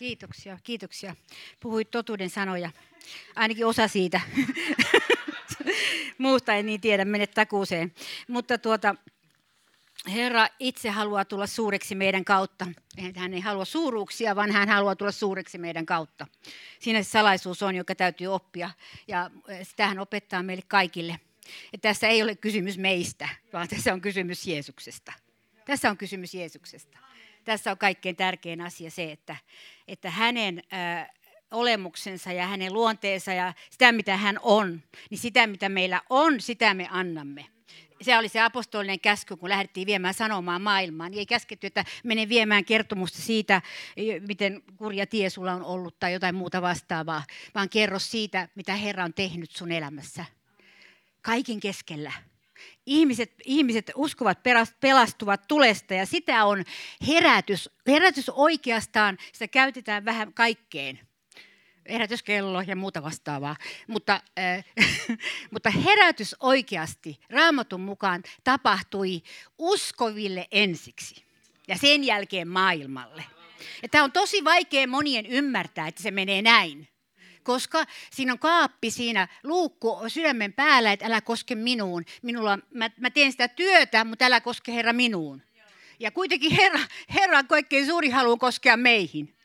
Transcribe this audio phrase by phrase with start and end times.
[0.00, 1.16] Kiitoksia, kiitoksia.
[1.60, 2.70] Puhuit totuuden sanoja.
[3.36, 4.20] Ainakin osa siitä.
[6.18, 7.94] Muusta en niin tiedä, mene takuuseen.
[8.28, 8.94] Mutta tuota,
[10.08, 12.66] Herra itse haluaa tulla suureksi meidän kautta.
[13.16, 16.26] Hän ei halua suuruuksia, vaan hän haluaa tulla suureksi meidän kautta.
[16.78, 18.70] Siinä se salaisuus on, joka täytyy oppia.
[19.08, 19.30] Ja
[19.62, 21.20] sitä hän opettaa meille kaikille.
[21.72, 25.12] Ja tässä ei ole kysymys meistä, vaan tässä on kysymys Jeesuksesta.
[25.64, 27.09] Tässä on kysymys Jeesuksesta.
[27.44, 29.36] Tässä on kaikkein tärkein asia se, että,
[29.88, 31.10] että hänen äh,
[31.50, 36.74] olemuksensa ja hänen luonteensa ja sitä, mitä hän on, niin sitä, mitä meillä on, sitä
[36.74, 37.46] me annamme
[38.00, 41.14] se oli se apostolinen käsky, kun lähdettiin viemään sanomaan maailmaan.
[41.14, 43.62] Ei käsketty, että mene viemään kertomusta siitä,
[44.28, 49.04] miten kurja tie sulla on ollut tai jotain muuta vastaavaa, vaan kerro siitä, mitä Herra
[49.04, 50.24] on tehnyt sun elämässä.
[51.22, 52.12] Kaiken keskellä.
[52.86, 54.38] Ihmiset, ihmiset uskovat,
[54.80, 56.64] pelastuvat tulesta ja sitä on
[57.08, 57.70] herätys.
[57.86, 61.00] Herätys oikeastaan, sitä käytetään vähän kaikkeen
[61.88, 63.56] herätyskello ja muuta vastaavaa.
[63.86, 64.64] Mutta, äh,
[65.52, 69.22] mutta herätys oikeasti raamatun mukaan tapahtui
[69.58, 71.24] uskoville ensiksi
[71.68, 73.24] ja sen jälkeen maailmalle.
[73.82, 76.88] Ja tämä on tosi vaikea monien ymmärtää, että se menee näin.
[77.50, 82.04] Koska siinä on kaappi siinä luukku sydämen päällä, että älä koske minuun.
[82.22, 85.42] Minulla, mä, mä teen sitä työtä, mutta älä koske Herra minuun.
[86.00, 86.80] Ja kuitenkin Herra,
[87.14, 89.36] Herra on kaikkein suuri halu koskea meihin.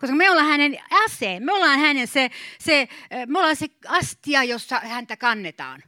[0.00, 2.88] Koska me ollaan hänen ase, me ollaan hänen se, se,
[3.26, 5.82] me ollaan se astia, jossa häntä kannetaan.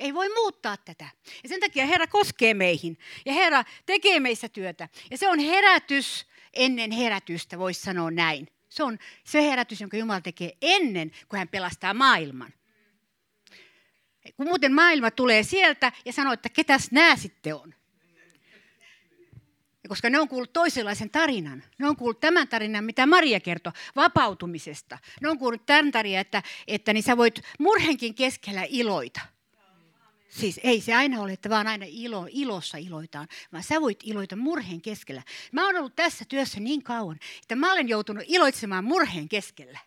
[0.00, 1.08] Ei voi muuttaa tätä.
[1.42, 2.98] Ja sen takia Herra koskee meihin.
[3.26, 4.88] Ja Herra tekee meissä työtä.
[5.10, 8.48] Ja se on herätys ennen herätystä, voisi sanoa näin.
[8.70, 12.52] Se on se herätys, jonka Jumala tekee ennen kuin hän pelastaa maailman.
[14.36, 17.74] Kun muuten maailma tulee sieltä ja sanoo, että ketäs nämä sitten on
[19.90, 21.62] koska ne on kuullut toisenlaisen tarinan.
[21.78, 24.98] Ne on kuullut tämän tarinan, mitä Maria kertoi, vapautumisesta.
[25.20, 29.20] Ne on kuullut tämän tarinan, että, että niin sä voit murhenkin keskellä iloita.
[30.30, 34.36] Siis ei se aina ole, että vaan aina ilo, ilossa iloitaan, vaan sä voit iloita
[34.36, 35.22] murheen keskellä.
[35.52, 39.78] Mä oon ollut tässä työssä niin kauan, että mä olen joutunut iloitsemaan murheen keskellä.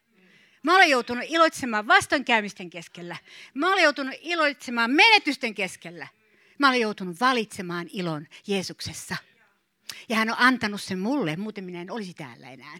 [0.64, 3.18] Mä olen joutunut iloitsemaan vastoinkäymisten keskellä.
[3.54, 6.08] Mä olen joutunut iloitsemaan menetysten keskellä.
[6.60, 9.16] Mä olen joutunut valitsemaan ilon Jeesuksessa.
[10.10, 12.78] Ja hän on antanut sen mulle, muuten minä en olisi täällä enää.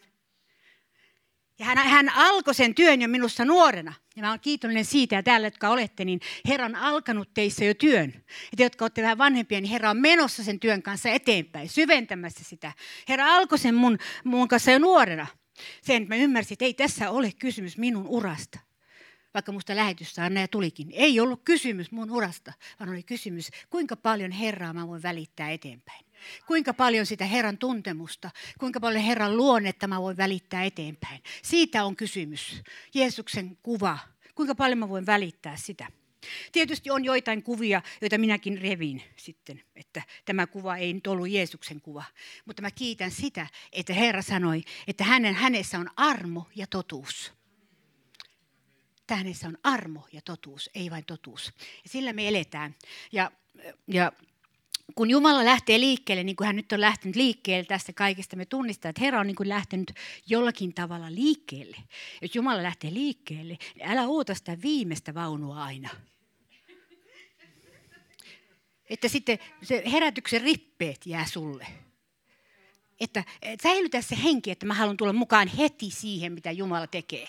[1.60, 3.94] Ja hän, hän alkoi sen työn jo minussa nuorena.
[4.16, 7.74] Ja mä olen kiitollinen siitä, ja täällä, jotka olette, niin Herra on alkanut teissä jo
[7.74, 8.14] työn.
[8.52, 12.44] Ja te, jotka olette vähän vanhempia, niin Herra on menossa sen työn kanssa eteenpäin, syventämässä
[12.44, 12.72] sitä.
[13.10, 15.28] Herra alkoi sen mun, mun kanssa jo nuorena.
[15.82, 18.60] Sen, että mä ymmärsin, että ei tässä ole kysymys minun urasta.
[19.34, 20.88] Vaikka musta lähetystä ja tulikin.
[20.92, 26.06] Ei ollut kysymys mun urasta, vaan oli kysymys, kuinka paljon Herraa mä voin välittää eteenpäin.
[26.48, 31.24] Kuinka paljon sitä Herran tuntemusta, kuinka paljon Herran luonnetta mä voin välittää eteenpäin.
[31.44, 32.62] Siitä on kysymys.
[32.94, 34.00] Jeesuksen kuva.
[34.36, 35.88] Kuinka paljon mä voin välittää sitä.
[36.52, 41.82] Tietysti on joitain kuvia, joita minäkin revin sitten, että tämä kuva ei nyt ollut Jeesuksen
[41.82, 42.04] kuva.
[42.46, 47.34] Mutta mä kiitän sitä, että Herra sanoi, että hänen, hänessä on armo ja totuus.
[49.10, 51.54] Hänessä on armo ja totuus, ei vain totuus.
[51.84, 52.76] Ja sillä me eletään.
[53.12, 53.32] Ja,
[53.88, 54.12] ja
[54.96, 58.90] kun Jumala lähtee liikkeelle, niin kuin hän nyt on lähtenyt liikkeelle tästä kaikesta, me tunnistamme,
[58.90, 59.94] että Herra on niin kuin lähtenyt
[60.28, 61.78] jollakin tavalla liikkeelle.
[62.22, 65.90] Jos Jumala lähtee liikkeelle, niin älä oota sitä viimeistä vaunua aina.
[68.90, 71.68] Että sitten se herätyksen rippeet jää sulle.
[73.00, 73.24] Että
[73.64, 77.28] säilytä se henki, että mä haluan tulla mukaan heti siihen, mitä Jumala tekee.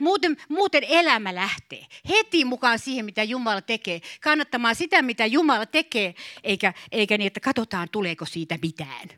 [0.00, 4.00] Muuten, muuten elämä lähtee heti mukaan siihen, mitä Jumala tekee.
[4.20, 9.08] Kannattamaan sitä, mitä Jumala tekee, eikä, eikä niin, että katsotaan, tuleeko siitä mitään.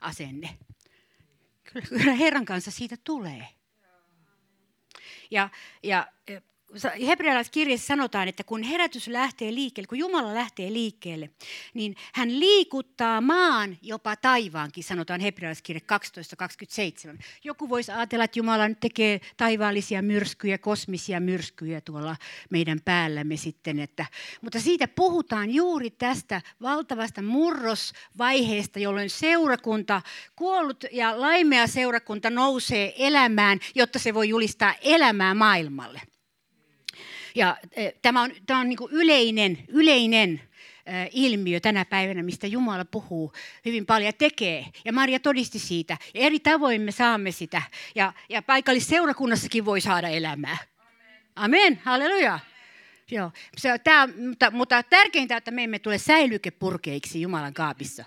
[0.00, 0.58] Asenne.
[1.88, 3.48] Kyllä Herran kanssa siitä tulee.
[5.30, 5.48] Ja,
[5.82, 6.06] ja
[7.06, 11.30] hebrealaiskirjassa sanotaan, että kun herätys lähtee liikkeelle, kun Jumala lähtee liikkeelle,
[11.74, 15.80] niin hän liikuttaa maan jopa taivaankin, sanotaan hebrealaiskirja
[17.12, 17.22] 12.27.
[17.44, 22.16] Joku voisi ajatella, että Jumala nyt tekee taivaallisia myrskyjä, kosmisia myrskyjä tuolla
[22.50, 23.80] meidän päällämme sitten.
[23.80, 24.06] Että,
[24.40, 30.02] mutta siitä puhutaan juuri tästä valtavasta murrosvaiheesta, jolloin seurakunta,
[30.36, 36.00] kuollut ja laimea seurakunta nousee elämään, jotta se voi julistaa elämää maailmalle.
[37.34, 40.40] Ja e, tämä on, tämä on niin yleinen, yleinen
[41.12, 43.32] ilmiö tänä päivänä, mistä Jumala puhuu
[43.64, 44.66] hyvin paljon ja tekee.
[44.84, 45.96] Ja Maria todisti siitä.
[46.14, 47.62] Ja eri tavoin me saamme sitä.
[47.94, 50.56] Ja, ja paikallisseurakunnassakin voi saada elämää.
[51.36, 51.80] Amen, Amen.
[51.84, 52.38] halleluja.
[53.10, 53.32] Joo.
[53.56, 58.04] Se, tämä, mutta, mutta tärkeintä, että me emme tule säilykepurkeiksi Jumalan kaapissa,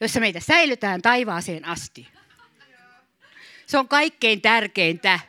[0.00, 2.08] jossa meitä säilytään taivaaseen asti.
[3.66, 5.20] Se on kaikkein tärkeintä.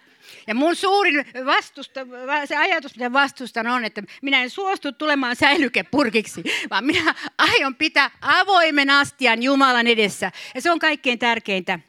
[0.50, 2.00] Ja mun suurin vastusta,
[2.46, 8.12] se ajatus, mitä vastustan on, että minä en suostu tulemaan säilykepurkiksi, vaan minä aion pitää
[8.22, 10.31] avoimen astian Jumalan edessä.
[10.56, 11.80] Ja se on kaikkein tärkeintä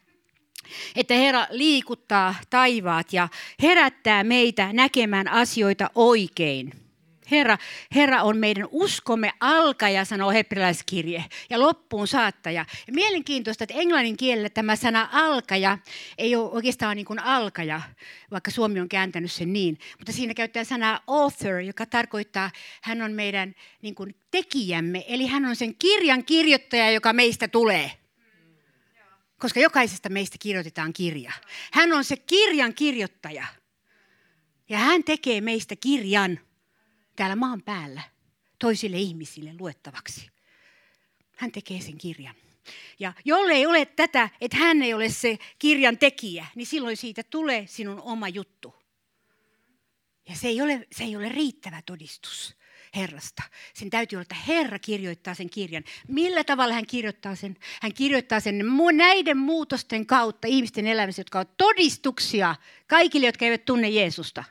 [0.97, 3.29] että Herra liikuttaa taivaat ja
[3.63, 6.90] herättää meitä näkemään asioita oikein.
[7.31, 7.59] Herra,
[7.95, 12.67] Herra on meidän uskomme alkaja, sanoo hebrealaiskirje, ja loppuun saattaja.
[12.87, 15.79] Ja mielenkiintoista, että englannin kielellä tämä sana alkaja
[16.19, 17.81] ei ole oikeastaan niin kuin alkaja,
[18.31, 19.79] vaikka Suomi on kääntänyt sen niin.
[19.99, 22.51] Mutta siinä käyttää sanaa author, joka tarkoittaa,
[22.83, 25.05] hän on meidän niin kuin tekijämme.
[25.09, 27.91] Eli hän on sen kirjan kirjoittaja, joka meistä tulee.
[29.39, 31.33] Koska jokaisesta meistä kirjoitetaan kirja.
[31.73, 33.47] Hän on se kirjan kirjoittaja.
[34.69, 36.41] Ja hän tekee meistä kirjan
[37.17, 38.03] täällä maan päällä
[38.59, 40.31] toisille ihmisille luettavaksi.
[41.37, 42.35] Hän tekee sen kirjan.
[42.99, 47.67] Ja jollei ole tätä, että hän ei ole se kirjan tekijä, niin silloin siitä tulee
[47.67, 48.75] sinun oma juttu.
[50.29, 52.57] Ja se ei ole, se ei ole riittävä todistus
[52.97, 53.43] Herrasta.
[53.75, 55.85] Sen täytyy olla, että Herra kirjoittaa sen kirjan.
[56.09, 57.57] Millä tavalla hän kirjoittaa sen?
[57.83, 62.55] Hän kirjoittaa sen näiden muutosten kautta ihmisten elämässä, jotka ovat todistuksia
[62.87, 64.45] kaikille, jotka eivät tunne Jeesusta.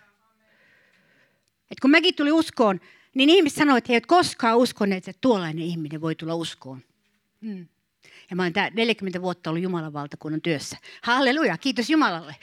[1.72, 2.80] Et kun mäkin tuli uskoon,
[3.16, 6.84] niin ihmiset sanoivat, että he eivät koskaan uskoneet, että tuollainen ihminen voi tulla uskoon.
[7.42, 7.68] Hmm.
[8.30, 10.78] Ja mä olen 40 vuotta ollut Jumalan valtakunnan työssä.
[11.02, 12.36] Halleluja, kiitos Jumalalle.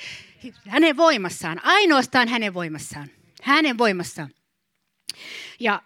[0.69, 3.11] Hänen voimassaan, ainoastaan hänen voimassaan.
[3.43, 4.31] Hänen voimassaan.
[5.61, 5.83] Ja,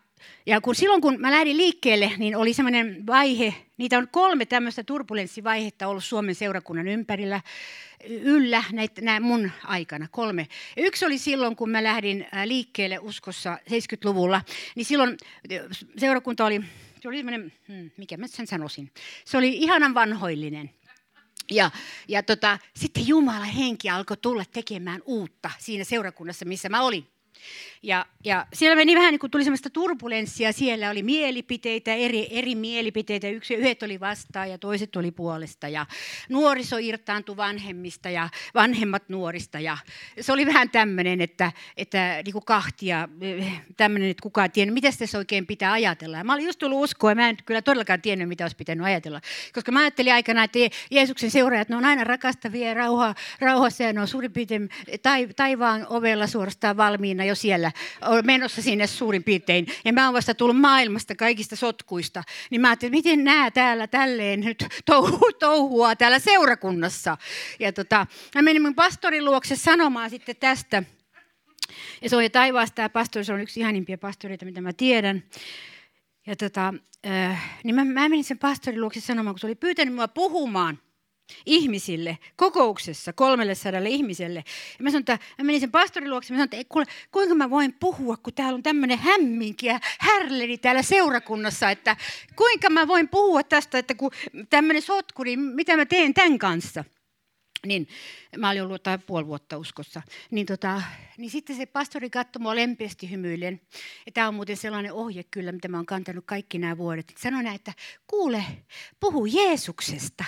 [0.50, 4.84] ja kun silloin kun mä lähdin liikkeelle, niin oli semmoinen vaihe, niitä on kolme tämmöistä
[4.84, 7.40] turbulenssivaihetta ollut Suomen seurakunnan ympärillä
[8.08, 10.48] yllä näitä, näin mun aikana, kolme.
[10.76, 14.42] Yksi oli silloin, kun mä lähdin liikkeelle uskossa 70-luvulla,
[14.74, 15.16] niin silloin
[15.98, 16.60] seurakunta oli,
[17.02, 18.90] se oli semmoinen, hmm, mikä mä sen sanoisin,
[19.24, 20.70] se oli ihanan vanhoillinen.
[21.50, 21.70] Ja,
[22.08, 27.06] ja tota, sitten Jumala henki alkoi tulla tekemään uutta siinä seurakunnassa, missä mä olin.
[27.82, 32.54] Ja, ja siellä meni vähän niin kuin tuli semmoista turbulenssia, siellä oli mielipiteitä, eri, eri
[32.54, 35.68] mielipiteitä, Yksi, yhdet oli vastaan ja toiset oli puolesta.
[35.68, 35.86] Ja
[36.28, 39.60] nuoriso irtaantui vanhemmista ja vanhemmat nuorista.
[39.60, 39.78] Ja
[40.20, 43.08] se oli vähän tämmöinen, että, että niin kuin kahtia,
[43.76, 46.16] tämmöinen, että kukaan tiennyt, mitä tässä oikein pitää ajatella.
[46.16, 48.86] Ja mä olin just tullut uskoa ja mä en kyllä todellakaan tiennyt, mitä olisi pitänyt
[48.86, 49.20] ajatella,
[49.54, 50.58] koska mä ajattelin aikana, että
[50.90, 54.70] Jeesuksen seuraajat, ne on aina rakastavia ja rauha, rauhassa ja ne on suurin piirtein
[55.36, 57.69] taivaan ovella suorastaan valmiina jo siellä
[58.24, 59.66] menossa sinne suurin piirtein.
[59.84, 62.22] Ja mä oon vasta tullut maailmasta kaikista sotkuista.
[62.50, 67.16] Niin mä ajattelin, miten nämä täällä tälleen nyt touhu, touhua täällä seurakunnassa.
[67.58, 70.82] Ja tota, mä menin mun pastorin luokse sanomaan sitten tästä.
[72.02, 75.22] Ja se on jo taivaasta, tämä pastori, se on yksi ihanimpia pastoreita, mitä mä tiedän.
[76.26, 76.74] Ja tota,
[77.06, 80.78] äh, niin mä, mä menin sen pastorin luokse sanomaan, kun se oli pyytänyt mua puhumaan–
[81.46, 84.44] ihmisille kokouksessa, kolmelle sadalle ihmiselle.
[84.78, 87.34] Ja mä sanoin, että mä menin sen pastorin luokse, mä sanoin, että ei, kuule, kuinka
[87.34, 91.96] mä voin puhua, kun täällä on tämmöinen hämminki ja härleli täällä seurakunnassa, että
[92.36, 94.10] kuinka mä voin puhua tästä, että kun
[94.50, 96.84] tämmöinen sotku, niin mitä mä teen tämän kanssa.
[97.66, 97.88] Niin,
[98.36, 100.02] mä olin ollut jotain puoli vuotta uskossa.
[100.30, 100.82] Niin, tota,
[101.18, 103.60] niin sitten se pastori katsoi mua lempeästi hymyillen.
[104.06, 107.12] Ja tämä on muuten sellainen ohje kyllä, mitä mä oon kantanut kaikki nämä vuodet.
[107.18, 107.72] Sanoi näin, että
[108.06, 108.44] kuule,
[109.00, 110.24] puhu Jeesuksesta.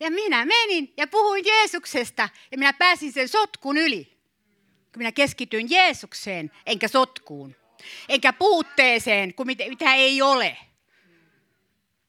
[0.00, 4.04] Ja minä menin ja puhuin Jeesuksesta ja minä pääsin sen sotkun yli.
[4.92, 7.56] Kun minä keskityin Jeesukseen enkä sotkuun.
[8.08, 10.56] Enkä puutteeseen, kun mitä, mitä ei ole.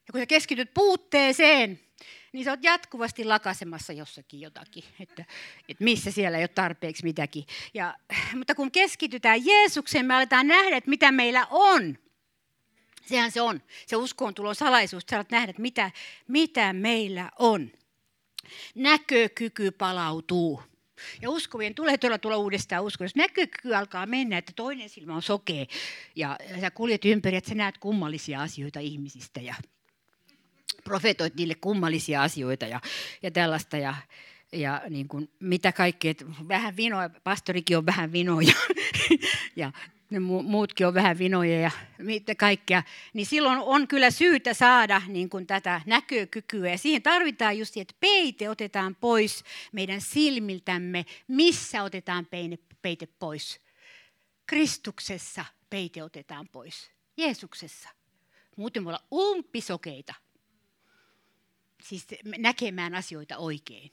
[0.08, 1.80] Ja kun sä keskityt puutteeseen,
[2.34, 5.26] niin sä oot jatkuvasti lakasemassa jossakin jotakin, että,
[5.70, 7.46] että missä siellä ei ole tarpeeksi mitäkin.
[7.74, 7.96] Ja,
[8.36, 11.98] mutta kun keskitytään Jeesukseen, me aletaan nähdä, että mitä meillä on.
[13.12, 13.62] Sehän se on.
[13.88, 15.04] Se uskoon tulon salaisuus.
[15.12, 15.92] Sä nähdä, että mitä,
[16.28, 17.72] mitä meillä on.
[18.76, 20.64] Näkökyky palautuu.
[21.22, 23.04] Ja uskovien tulee tulla, tulla uudestaan usko.
[23.04, 25.66] Jos näkökyky alkaa mennä, että toinen silmä on sokea
[26.16, 29.56] ja sä kuljet ympäri, että sä näet kummallisia asioita ihmisistä ja
[30.84, 32.82] profetoit niille kummallisia asioita ja,
[33.24, 33.78] ja tällaista.
[33.78, 33.96] Ja,
[34.52, 36.14] ja niin kuin, mitä kaikkea,
[36.48, 38.54] vähän vinoa, pastorikin on vähän vinoja
[39.56, 39.72] ja
[40.12, 45.30] ne muutkin on vähän vinoja ja mitä kaikkea, niin silloin on kyllä syytä saada niin
[45.30, 46.70] kuin tätä näkökykyä.
[46.70, 51.06] Ja siihen tarvitaan just että peite otetaan pois meidän silmiltämme.
[51.28, 52.28] Missä otetaan
[52.82, 53.62] peite, pois?
[54.46, 56.92] Kristuksessa peite otetaan pois.
[57.18, 57.90] Jeesuksessa.
[58.58, 60.14] Muuten voi olla umpisokeita.
[61.84, 63.92] Siis näkemään asioita oikein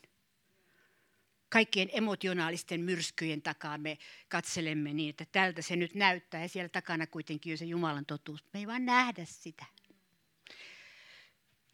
[1.48, 7.06] kaikkien emotionaalisten myrskyjen takaa me katselemme niin, että tältä se nyt näyttää ja siellä takana
[7.06, 8.44] kuitenkin on se Jumalan totuus.
[8.52, 9.64] Me ei vaan nähdä sitä.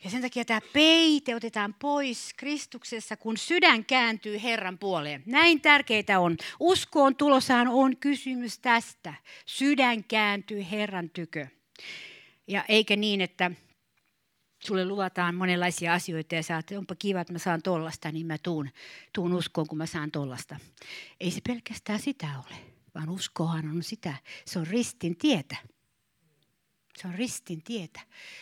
[0.05, 5.23] Ja sen takia tämä peite otetaan pois Kristuksessa, kun sydän kääntyy Herran puoleen.
[5.27, 6.37] Näin tärkeitä on.
[6.61, 9.15] Uskoon tulosaan on kysymys tästä.
[9.47, 11.47] Sydän kääntyy Herran tykö.
[12.47, 13.51] Ja eikä niin, että
[14.67, 18.39] sulle luvataan monenlaisia asioita ja sä että onpa kiva, että mä saan tollasta, niin mä
[18.39, 18.71] tuun,
[19.13, 20.57] tuun uskoon, kun mä saan tollasta.
[21.21, 22.57] Ei se pelkästään sitä ole,
[22.95, 24.15] vaan uskohan on sitä.
[24.47, 25.57] Se on ristin tietä.
[26.97, 28.01] Se on ristin tietä.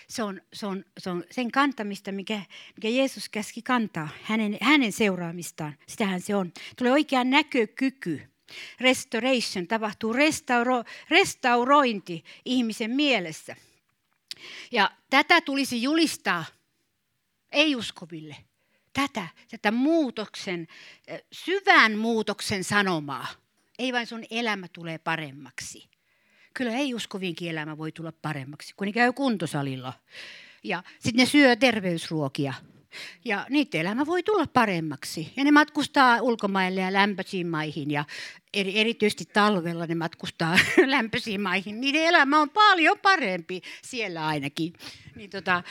[0.09, 2.43] Se on, se on, se on sen kantamista, mikä,
[2.77, 5.75] mikä Jeesus käski kantaa, hänen, hänen seuraamistaan.
[5.89, 6.53] Sitähän se on.
[6.79, 8.23] Tulee oikea näkökyky.
[8.81, 13.57] Restoration tapahtuu restauro, restaurointi ihmisen mielessä.
[14.73, 16.45] Ja tätä tulisi julistaa
[17.53, 18.37] ei-uskoville.
[18.93, 20.69] Tätä, tätä muutoksen,
[21.33, 23.27] syvän muutoksen sanomaa.
[23.79, 25.93] Ei vain sun elämä tulee paremmaksi
[26.55, 29.93] kyllä ei uskoviinkin elämä voi tulla paremmaksi, kun ne käy kuntosalilla.
[30.63, 32.55] Ja sitten ne syö terveysruokia.
[33.25, 35.33] Ja niiden elämä voi tulla paremmaksi.
[35.37, 37.91] Ja ne matkustaa ulkomaille ja lämpöisiin maihin.
[37.91, 38.05] Ja
[38.55, 41.81] eri, erityisesti talvella ne matkustaa lämpöisiin maihin.
[41.81, 44.73] Niiden elämä on paljon parempi siellä ainakin.
[45.17, 45.63] Niin tota,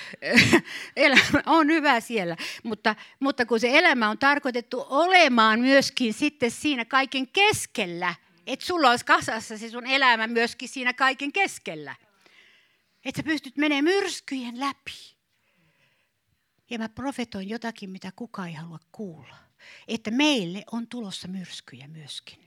[0.96, 2.38] elämä on hyvä siellä.
[2.64, 8.16] Mutta, mutta kun se elämä on tarkoitettu olemaan myöskin sitten siinä kaiken keskellä–
[8.48, 11.96] että sulla olisi kasassa se sun elämä myöskin siinä kaiken keskellä.
[13.06, 15.16] Että sä pystyt menemään myrskyjen läpi.
[16.72, 19.36] Ja mä profetoin jotakin, mitä kukaan ei halua kuulla.
[19.88, 22.40] Että meille on tulossa myrskyjä myöskin.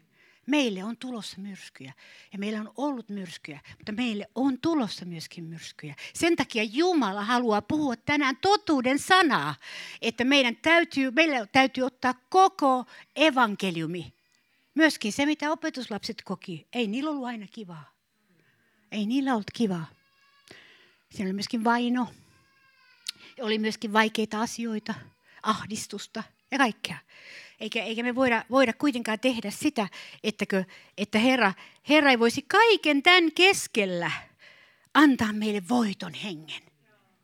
[0.47, 1.93] Meille on tulossa myrskyjä.
[2.33, 5.95] Ja meillä on ollut myrskyjä, mutta meille on tulossa myöskin myrskyjä.
[6.15, 9.55] Sen takia Jumala haluaa puhua tänään totuuden sanaa,
[10.03, 12.85] että meidän täytyy, meillä täytyy ottaa koko
[13.17, 14.15] evankeliumi
[14.75, 17.95] Myöskin se, mitä opetuslapset koki, ei niillä ollut aina kivaa.
[18.93, 19.87] Ei niillä ollut kivaa.
[21.11, 22.09] Siellä oli myöskin vaino.
[23.41, 24.95] Oli myöskin vaikeita asioita,
[25.43, 26.97] ahdistusta ja kaikkea.
[27.61, 29.89] Eikä, eikä me voida, voida kuitenkaan tehdä sitä,
[30.25, 30.65] ettäkö,
[30.99, 31.53] että Herra,
[31.89, 34.11] Herra ei voisi kaiken tämän keskellä
[34.95, 36.63] antaa meille voiton hengen.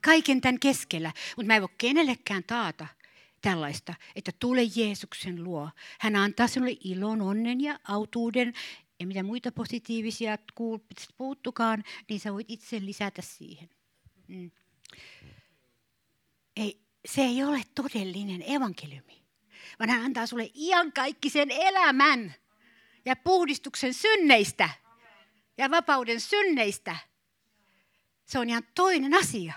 [0.04, 1.12] Kaiken tämän keskellä.
[1.36, 2.86] Mutta mä en voi kenellekään taata,
[3.42, 5.70] tällaista, että tule Jeesuksen luo.
[5.98, 8.54] Hän antaa sinulle ilon, onnen ja autuuden
[9.00, 10.38] ja mitä muita positiivisia
[11.16, 13.70] puuttukaan, niin sä voit itse lisätä siihen.
[14.28, 14.50] Mm.
[16.57, 19.23] Ei, se ei ole todellinen evankeliumi,
[19.78, 22.35] vaan hän antaa sulle iankaikkisen elämän
[23.04, 24.69] ja puhdistuksen synneistä
[25.59, 26.97] ja vapauden synneistä.
[28.25, 29.54] Se on ihan toinen asia.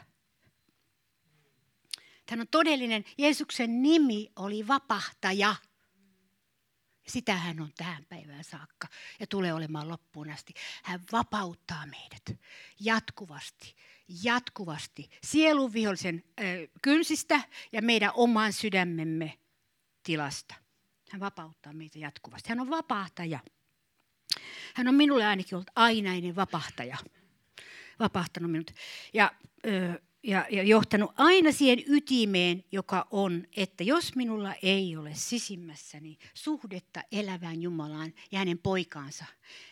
[2.30, 5.56] Hän on todellinen, Jeesuksen nimi oli vapahtaja.
[7.08, 8.88] Sitä hän on tähän päivään saakka
[9.20, 10.54] ja tulee olemaan loppuun asti.
[10.84, 12.42] Hän vapauttaa meidät
[12.80, 13.76] jatkuvasti,
[14.24, 16.24] jatkuvasti sielun vihollisen
[16.82, 17.42] kynsistä
[17.72, 19.38] ja meidän oman sydämemme
[20.04, 20.56] tilasta.
[21.10, 22.50] Hän vapauttaa meitä jatkuvasti.
[22.50, 23.40] Hän on vapahtaja.
[24.74, 26.98] Hän on minulle ainakin ollut ainainen vapahtaja.
[28.00, 28.72] Vapahtanut minut.
[29.14, 29.32] Ja
[29.68, 36.18] äh, ja, ja johtanut aina siihen ytimeen, joka on, että jos minulla ei ole sisimmässäni
[36.34, 39.26] suhdetta elävään Jumalaan ja hänen poikaansa,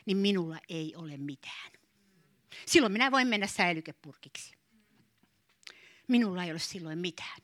[0.06, 1.72] niin minulla ei ole mitään.
[2.66, 4.54] Silloin minä voin mennä säilykepurkiksi.
[6.08, 7.42] Minulla ei ole silloin mitään.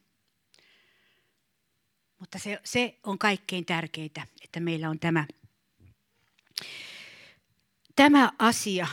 [2.19, 5.25] Mutta se, se on kaikkein tärkeintä, että meillä on tämä,
[7.95, 8.87] tämä asia.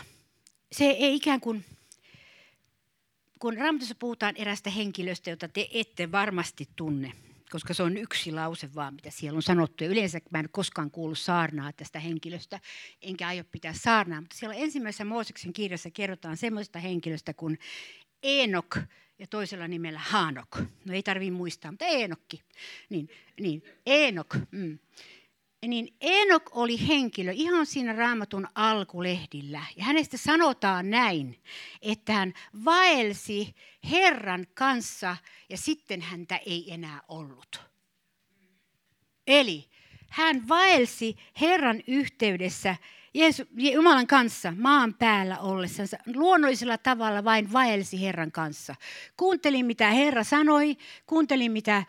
[0.73, 1.65] Se ei ikään kuin
[3.39, 7.13] kun Raamatussa puhutaan erästä henkilöstä, jota te ette varmasti tunne,
[7.55, 9.85] koska se on yksi lause vaan, mitä siellä on sanottu.
[9.85, 12.61] Ja yleensä mä en koskaan kuullut saarnaa tästä henkilöstä,
[13.03, 14.21] enkä aio pitää saarnaa.
[14.21, 17.59] Mutta siellä ensimmäisessä Mooseksen kirjassa kerrotaan semmoista henkilöstä kuin
[18.23, 18.79] Eenok
[19.19, 20.59] ja toisella nimellä Hanok.
[20.85, 22.43] No ei tarvitse muistaa, mutta Eenokki.
[22.91, 23.09] Niin,
[23.41, 24.37] niin Eenok.
[24.51, 24.79] Mm
[25.69, 29.65] niin Enok oli henkilö ihan siinä raamatun alkulehdillä.
[29.77, 31.43] Ja hänestä sanotaan näin,
[31.83, 33.55] että hän vaelsi
[33.91, 35.17] Herran kanssa
[35.49, 37.61] ja sitten häntä ei enää ollut.
[39.27, 39.65] Eli
[40.09, 42.77] hän vaelsi Herran yhteydessä
[43.15, 48.75] Jeesu, Jumalan kanssa maan päällä ollessansa luonnollisella tavalla vain vaelsi Herran kanssa.
[49.17, 51.85] Kuuntelin, mitä Herra sanoi, kuuntelin, mitä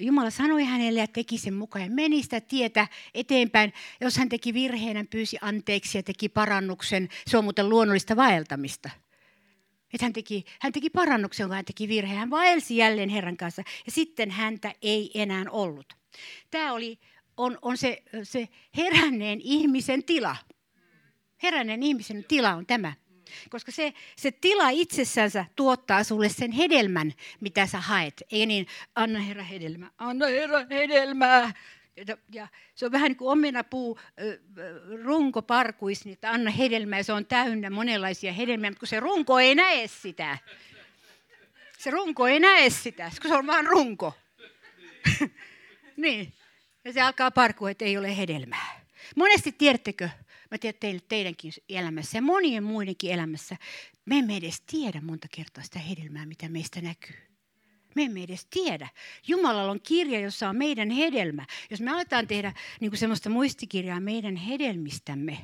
[0.00, 3.72] Jumala sanoi hänelle ja teki sen mukaan ja meni sitä tietä eteenpäin.
[4.00, 7.08] Jos hän teki virheen, hän pyysi anteeksi ja teki parannuksen.
[7.26, 8.90] Se on muuten luonnollista vaeltamista.
[9.94, 12.18] Että hän, teki, hän teki parannuksen, kun hän teki virheen.
[12.18, 15.96] Hän vaelsi jälleen Herran kanssa ja sitten häntä ei enää ollut.
[16.50, 16.98] Tämä oli
[17.38, 20.36] on, on se, se heränneen ihmisen tila.
[21.42, 22.92] Heränneen ihmisen tila on tämä.
[23.50, 28.22] Koska se, se tila itsessänsä tuottaa sulle sen hedelmän, mitä sä haet.
[28.32, 31.52] Ei niin, anna Herra hedelmää, anna Herra hedelmää.
[32.06, 33.98] Ja, ja se on vähän niin kuin omenapuu
[35.04, 37.02] runkoparkuis, niin että anna hedelmää.
[37.02, 40.38] Se on täynnä monenlaisia hedelmiä, mutta kun se runko ei näe sitä.
[41.78, 44.14] Se runko ei näe sitä, kun se on vain runko.
[45.96, 46.32] niin.
[46.88, 48.80] Ja se alkaa parkua, että ei ole hedelmää.
[49.16, 50.08] Monesti tiedättekö,
[50.50, 53.56] mä tiedän teille, teidänkin elämässä ja monien muidenkin elämässä,
[54.04, 57.16] me emme edes tiedä monta kertaa sitä hedelmää, mitä meistä näkyy.
[57.94, 58.88] Me emme edes tiedä.
[59.26, 61.46] Jumalalla on kirja, jossa on meidän hedelmä.
[61.70, 65.38] Jos me aletaan tehdä niin kuin semmoista muistikirjaa meidän hedelmistämme,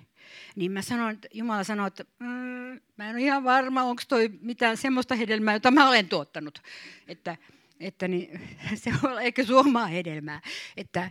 [0.57, 4.77] niin mä sanon, Jumala sanoo, että mm, mä en ole ihan varma, onko toi mitään
[4.77, 6.63] semmoista hedelmää, jota mä olen tuottanut.
[7.09, 7.37] Että,
[7.85, 8.41] että niin,
[8.75, 10.41] se on ehkä suomaa hedelmää.
[10.77, 11.11] Että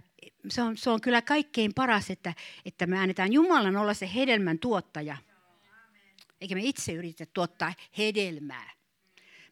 [0.50, 2.34] se on, se on kyllä kaikkein paras, että,
[2.66, 5.18] että me annetaan Jumalan olla se hedelmän tuottaja.
[6.42, 8.72] Eikä me itse yritetä tuottaa hedelmää.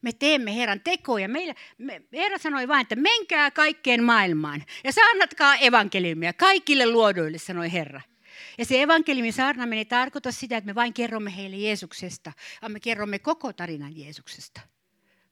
[0.02, 1.28] Me teemme Herran tekoja.
[1.28, 7.72] Meillä, me, Herra sanoi vain, että menkää kaikkeen maailmaan ja saarnatkaa evankeliumia kaikille luoduille, sanoi
[7.72, 8.00] Herra.
[8.58, 12.80] Ja se evankeliumin saarnaaminen ei tarkoita sitä, että me vain kerromme heille Jeesuksesta, vaan me
[12.80, 14.71] kerromme koko tarinan Jeesuksesta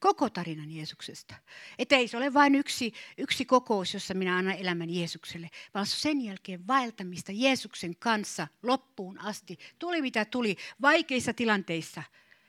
[0.01, 1.35] koko tarinan Jeesuksesta.
[1.79, 6.21] Että ei se ole vain yksi, yksi kokous, jossa minä annan elämän Jeesukselle, vaan sen
[6.21, 9.59] jälkeen vaeltamista Jeesuksen kanssa loppuun asti.
[9.79, 12.03] Tuli mitä tuli, vaikeissa tilanteissa.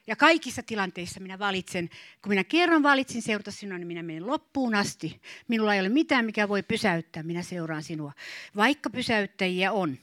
[0.07, 1.89] Ja kaikissa tilanteissa minä valitsen,
[2.21, 5.21] kun minä kerran valitsin seurata sinua, niin minä menen loppuun asti.
[5.47, 8.11] Minulla ei ole mitään, mikä voi pysäyttää, minä seuraan sinua.
[8.55, 9.97] Vaikka pysäyttäjiä on,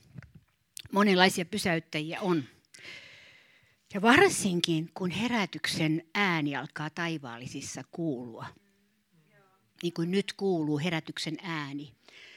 [0.92, 2.44] monenlaisia pysäyttäjiä on.
[3.94, 8.46] Ja varsinkin, kun herätyksen ääni alkaa taivaallisissa kuulua,
[9.82, 11.92] niin kuin nyt kuuluu herätyksen ääni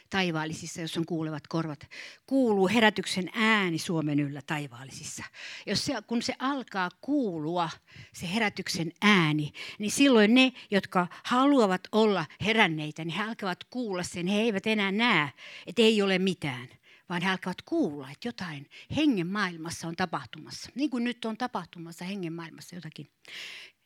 [0.10, 1.90] taivaallisissa, jos on kuulevat korvat,
[2.28, 5.24] kuuluu herätyksen ääni Suomen yllä taivaallisissa.
[5.66, 7.70] Jos se, kun se alkaa kuulua,
[8.14, 14.28] se herätyksen ääni, niin silloin ne, jotka haluavat olla heränneitä, niin he alkavat kuulla sen.
[14.28, 15.30] He eivät enää näe,
[15.68, 16.68] että ei ole mitään
[17.12, 20.70] vaan he alkavat kuulla, että jotain hengen maailmassa on tapahtumassa.
[20.76, 23.10] Niin kuin nyt on tapahtumassa hengen maailmassa jotakin.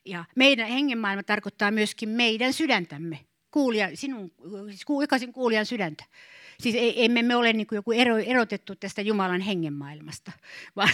[0.04, 3.20] Ja meidän hengen maailma tarkoittaa myöskin meidän sydäntämme.
[3.50, 4.32] Kuulija, sinun,
[4.66, 6.04] siis jokaisen kuulijan sydäntä.
[6.60, 10.32] Siis emme me ole niin joku ero, erotettu tästä Jumalan hengen maailmasta,
[10.76, 10.92] vaan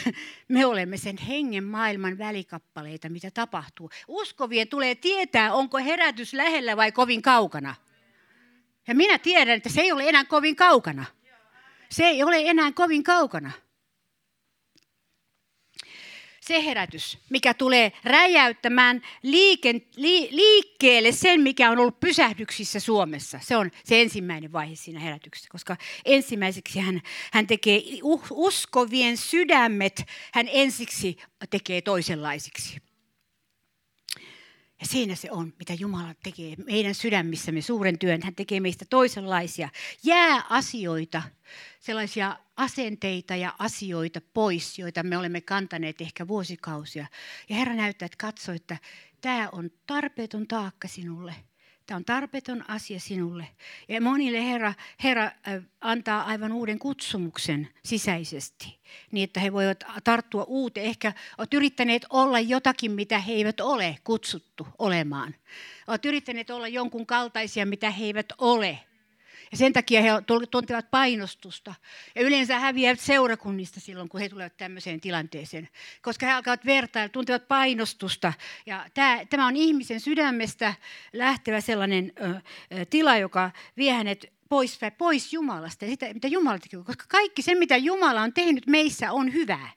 [0.49, 3.91] me olemme sen hengen maailman välikappaleita, mitä tapahtuu.
[4.09, 7.75] Uskovien tulee tietää, onko herätys lähellä vai kovin kaukana.
[8.89, 11.05] Ja minä tiedän, että se ei ole enää kovin kaukana.
[11.93, 13.53] Se ei ole enää kovin kaukana.
[16.41, 23.39] Se herätys, mikä tulee räjäyttämään liiken, li, liikkeelle sen, mikä on ollut pysähdyksissä Suomessa.
[23.43, 27.03] Se on se ensimmäinen vaihe siinä herätyksessä, koska ensimmäiseksi hän,
[27.33, 27.83] hän tekee
[28.31, 30.03] uskovien sydämet,
[30.33, 31.17] hän ensiksi
[31.51, 32.77] tekee toisenlaisiksi.
[34.81, 38.21] Ja siinä se on, mitä Jumala tekee meidän sydämissämme suuren työn.
[38.23, 39.69] Hän tekee meistä toisenlaisia.
[40.05, 41.23] Jää asioita,
[41.83, 47.07] sellaisia asenteita ja asioita pois, joita me olemme kantaneet ehkä vuosikausia.
[47.49, 48.77] Ja Herra näyttää, että katso, että
[49.21, 51.35] tämä on tarpeeton taakka sinulle–
[51.87, 53.49] Tämä on tarpeeton asia sinulle.
[53.89, 55.31] Ja monille Herra, Herra
[55.81, 58.79] antaa aivan uuden kutsumuksen sisäisesti,
[59.11, 60.87] niin että he voivat tarttua uuteen.
[60.87, 65.35] Ehkä olet yrittäneet olla jotakin, mitä he eivät ole kutsuttu olemaan.
[65.87, 68.79] Olet yrittäneet olla jonkun kaltaisia, mitä he eivät ole.
[69.53, 70.09] Ja sen takia he
[70.51, 71.75] tuntevat painostusta.
[72.15, 75.69] Ja yleensä häviävät seurakunnista silloin, kun he tulevat tämmöiseen tilanteeseen.
[76.03, 78.33] Koska he alkavat vertailla, tuntevat painostusta.
[78.67, 80.75] Ja tämä, tämä on ihmisen sydämestä
[81.13, 86.59] lähtevä sellainen ö, ö, tila, joka vie hänet pois, pois Jumalasta ja sitä, mitä Jumala
[86.59, 86.85] tekee.
[86.85, 89.71] Koska kaikki se, mitä Jumala on tehnyt meissä, on hyvää.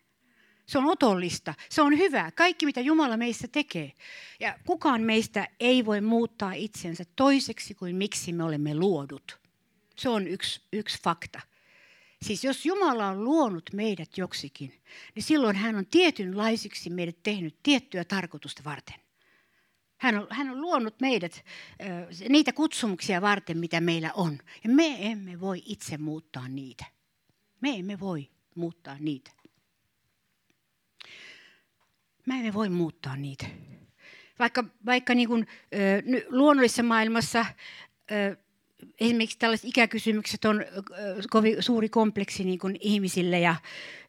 [0.65, 1.53] Se on otollista.
[1.69, 2.31] Se on hyvää.
[2.31, 3.91] Kaikki, mitä Jumala meissä tekee.
[4.39, 9.44] Ja kukaan meistä ei voi muuttaa itsensä toiseksi kuin miksi me olemme luodut.
[9.95, 11.41] Se on yksi, yksi fakta.
[12.21, 14.81] Siis jos Jumala on luonut meidät joksikin,
[15.15, 18.95] niin silloin hän on tietynlaisiksi meidät tehnyt tiettyä tarkoitusta varten.
[19.97, 21.45] Hän on, hän on luonut meidät
[22.29, 24.39] niitä kutsumuksia varten, mitä meillä on.
[24.63, 26.85] Ja me emme voi itse muuttaa niitä.
[27.61, 29.31] Me emme voi muuttaa niitä.
[32.25, 33.45] Me emme voi muuttaa niitä.
[34.39, 35.77] Vaikka, vaikka niin kuin, ö,
[36.29, 37.45] luonnollisessa maailmassa
[38.11, 38.37] ö,
[38.99, 40.65] esimerkiksi tällaiset ikäkysymykset on
[41.29, 43.55] kovin suuri kompleksi niin kuin ihmisille ja,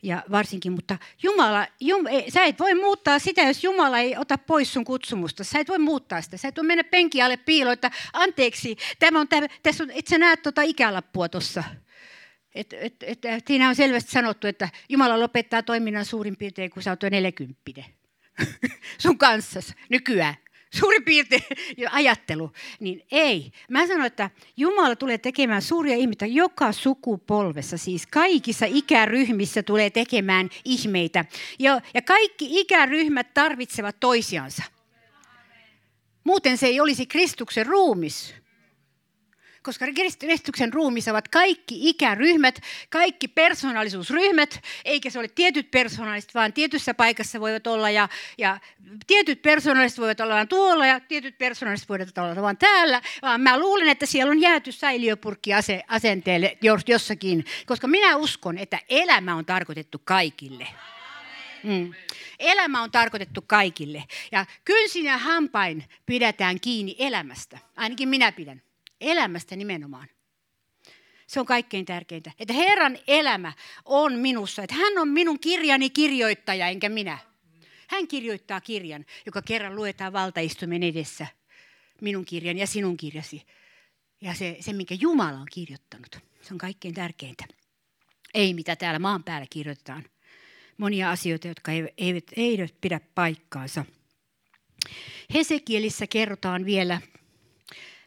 [0.03, 4.39] ja varsinkin, mutta Jumala, Jum, ei, sä et voi muuttaa sitä, jos Jumala ei ota
[4.39, 5.45] pois sun kutsumusta.
[5.45, 6.37] Sä et voi muuttaa sitä.
[6.37, 10.07] Sä et voi mennä penki alle piiloon, että anteeksi, tämä on, tämä, tässä on, et
[10.07, 11.65] sä näet tuota ikälappua tuossa.
[12.55, 16.91] Et, et, et, siinä on selvästi sanottu, että Jumala lopettaa toiminnan suurin piirtein, kun sä
[16.91, 17.61] oot jo 40.
[19.03, 20.35] sun kanssas nykyään
[20.75, 21.43] suurin piirtein
[21.91, 23.53] ajattelu, niin ei.
[23.71, 30.51] Mä sanon, että Jumala tulee tekemään suuria ihmeitä joka sukupolvessa, siis kaikissa ikäryhmissä tulee tekemään
[30.65, 31.25] ihmeitä.
[31.59, 34.63] Ja, ja kaikki ikäryhmät tarvitsevat toisiansa.
[36.25, 38.35] Muuten se ei olisi Kristuksen ruumis
[39.67, 39.87] koska
[40.19, 47.41] Kristuksen ruumissa ovat kaikki ikäryhmät, kaikki persoonallisuusryhmät, eikä se ole tietyt persoonalliset, vaan tietyssä paikassa
[47.41, 48.61] voivat olla, ja, ja
[49.07, 53.59] tietyt persoonalliset voivat olla vain tuolla, ja tietyt persoonalliset voivat olla vain täällä, vaan mä
[53.59, 55.51] luulen, että siellä on jääty säiliöpurkki
[55.89, 60.67] asenteelle jossakin, koska minä uskon, että elämä on tarkoitettu kaikille.
[61.63, 61.95] Mm.
[62.39, 64.05] Elämä on tarkoitettu kaikille.
[64.33, 67.59] Ja kynsin ja hampain pidetään kiinni elämästä.
[67.77, 68.66] Ainakin minä pidän.
[69.01, 70.09] Elämästä nimenomaan.
[71.27, 72.33] Se on kaikkein tärkeintä.
[72.39, 73.53] Että Herran elämä
[73.85, 74.63] on minussa.
[74.63, 77.19] Että hän on minun kirjani kirjoittaja, enkä minä.
[77.89, 81.27] Hän kirjoittaa kirjan, joka kerran luetaan valtaistumen edessä.
[82.01, 83.43] Minun kirjan ja sinun kirjasi.
[84.21, 86.19] Ja se, se, minkä Jumala on kirjoittanut.
[86.43, 87.45] Se on kaikkein tärkeintä.
[88.35, 90.05] Ei mitä täällä maan päällä kirjoitetaan.
[90.77, 93.85] Monia asioita, jotka eivät, eivät, eivät pidä paikkaansa.
[95.35, 97.01] Hesekielissä kerrotaan vielä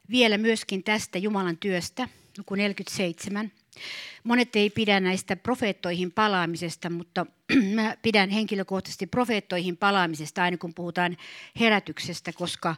[0.09, 3.51] vielä myöskin tästä Jumalan työstä, luku 47.
[4.23, 7.25] Monet ei pidä näistä profeettoihin palaamisesta, mutta
[7.75, 11.17] mä pidän henkilökohtaisesti profeettoihin palaamisesta aina kun puhutaan
[11.59, 12.75] herätyksestä, koska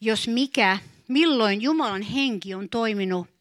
[0.00, 3.33] jos mikä, milloin Jumalan henki on toiminut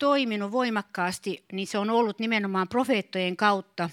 [0.00, 3.90] toiminut voimakkaasti, niin se on ollut nimenomaan profeettojen kautta.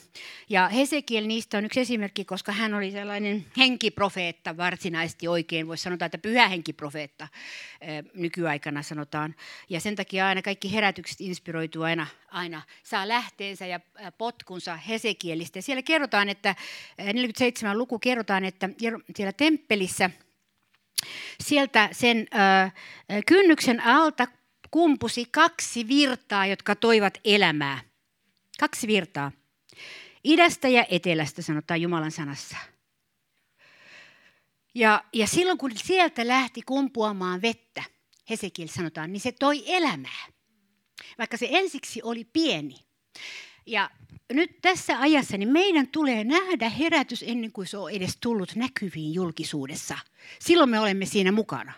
[0.49, 5.67] Ja Hesekiel niistä on yksi esimerkki, koska hän oli sellainen henkiprofeetta varsinaisesti oikein.
[5.67, 7.27] Voisi sanoa, että pyhä henkiprofeetta
[8.13, 9.35] nykyaikana sanotaan.
[9.69, 13.79] Ja sen takia aina kaikki herätykset inspiroituu aina, aina saa lähteensä ja
[14.17, 15.57] potkunsa Hesekielistä.
[15.57, 16.55] Ja siellä kerrotaan, että
[16.97, 18.69] 47 luku kerrotaan, että
[19.15, 20.09] siellä temppelissä
[21.43, 22.73] sieltä sen äh,
[23.25, 24.27] kynnyksen alta
[24.71, 27.79] kumpusi kaksi virtaa, jotka toivat elämää.
[28.59, 29.31] Kaksi virtaa.
[30.23, 32.57] Idästä ja etelästä sanotaan Jumalan sanassa.
[34.75, 37.83] Ja, ja silloin kun sieltä lähti kumpuamaan vettä,
[38.29, 40.27] Hesekiel sanotaan, niin se toi elämää.
[41.17, 42.75] Vaikka se ensiksi oli pieni.
[43.65, 43.89] Ja
[44.33, 49.13] nyt tässä ajassa niin meidän tulee nähdä herätys ennen kuin se on edes tullut näkyviin
[49.13, 49.97] julkisuudessa.
[50.39, 51.73] Silloin me olemme siinä mukana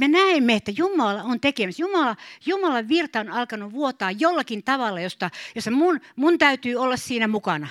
[0.00, 1.82] me näemme, että Jumala on tekemässä.
[1.82, 7.28] Jumala, Jumalan virta on alkanut vuotaa jollakin tavalla, josta, jossa mun, mun täytyy olla siinä
[7.28, 7.68] mukana.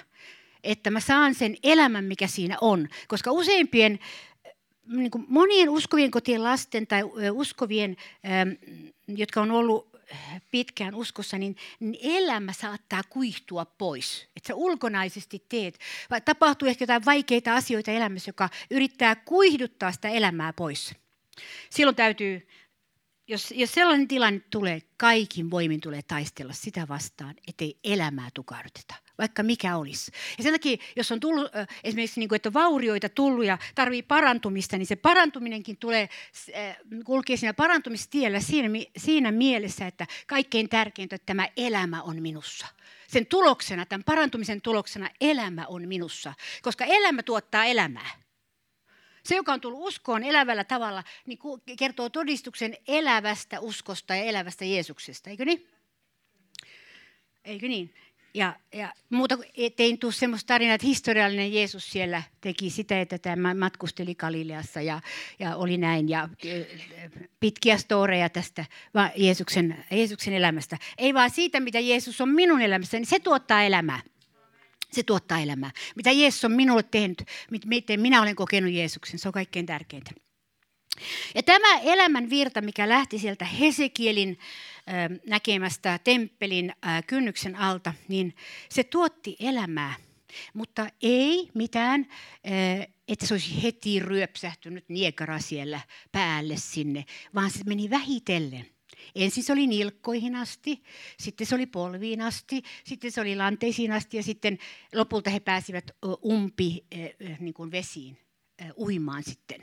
[0.64, 2.88] Että mä saan sen elämän, mikä siinä on.
[3.08, 4.00] Koska useimpien,
[4.88, 7.98] niin kuin monien uskovien kotien lasten tai uskovien,
[9.08, 9.94] jotka on ollut
[10.52, 14.28] pitkään uskossa, niin, niin elämä saattaa kuihtua pois.
[14.36, 15.80] Että sä ulkonaisesti teet,
[16.26, 20.96] tapahtuu ehkä jotain vaikeita asioita elämässä, joka yrittää kuihduttaa sitä elämää pois.
[21.69, 22.48] Silloin täytyy,
[23.28, 29.43] jos, jos sellainen tilanne tulee, kaikin voimin tulee taistella sitä vastaan, ettei elämää tukahduteta, vaikka
[29.43, 30.12] mikä olisi.
[30.38, 31.52] Ja sen takia, jos on tullut
[31.84, 36.10] esimerkiksi, niin kuin, että vaurioita tullut ja tarvii parantumista, niin se parantuminenkin tulee,
[37.06, 42.67] kulkee siinä parantumistiellä siinä, siinä mielessä, että kaikkein tärkeintä, että tämä elämä on minussa.
[43.08, 48.23] Sen tuloksena, tämän parantumisen tuloksena elämä on minussa, koska elämä tuottaa elämää.
[49.26, 51.40] Se, joka on tullut uskoon elävällä tavalla, niin
[51.80, 55.68] kertoo todistuksen elävästä uskosta ja elävästä Jeesuksesta, eikö niin?
[57.46, 57.94] Eikö niin?
[58.34, 59.38] Ja, ja muuta
[59.76, 65.02] tein tule semmoista tarinaa, että historiallinen Jeesus siellä teki sitä, että tämä matkusteli Galileassa ja,
[65.40, 66.10] ja oli näin.
[66.10, 66.30] Ja
[67.40, 68.66] pitkiä storeja tästä
[69.16, 70.78] Jeesuksen, Jeesuksen elämästä.
[70.98, 74.02] Ei vaan siitä, mitä Jeesus on minun elämässäni, niin se tuottaa elämää.
[74.93, 75.71] Se tuottaa elämää.
[75.95, 77.23] Mitä Jeesus on minulle tehnyt,
[77.65, 80.12] miten minä olen kokenut Jeesuksen, se on kaikkein tärkeintä.
[81.36, 84.39] Ja tämä elämän virta, mikä lähti sieltä Hesekielin
[85.27, 86.73] näkemästä temppelin
[87.08, 88.36] kynnyksen alta, niin
[88.69, 89.93] se tuotti elämää.
[90.53, 92.08] Mutta ei mitään,
[93.08, 95.79] että se olisi heti ryöpsähtynyt niekara siellä
[96.12, 98.73] päälle sinne, vaan se meni vähitellen.
[99.15, 100.84] Ensin se oli nilkkoihin asti,
[101.19, 104.58] sitten se oli polviin asti, sitten se oli lanteisiin asti ja sitten
[104.95, 105.91] lopulta he pääsivät
[106.25, 106.86] umpi
[107.39, 108.17] niin kuin vesiin
[108.77, 109.62] uimaan sitten.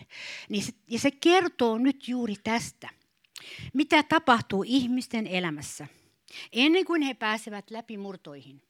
[0.48, 2.88] Niin ja se kertoo nyt juuri tästä,
[3.74, 5.86] mitä tapahtuu ihmisten elämässä
[6.52, 8.62] ennen kuin he pääsevät läpimurtoihin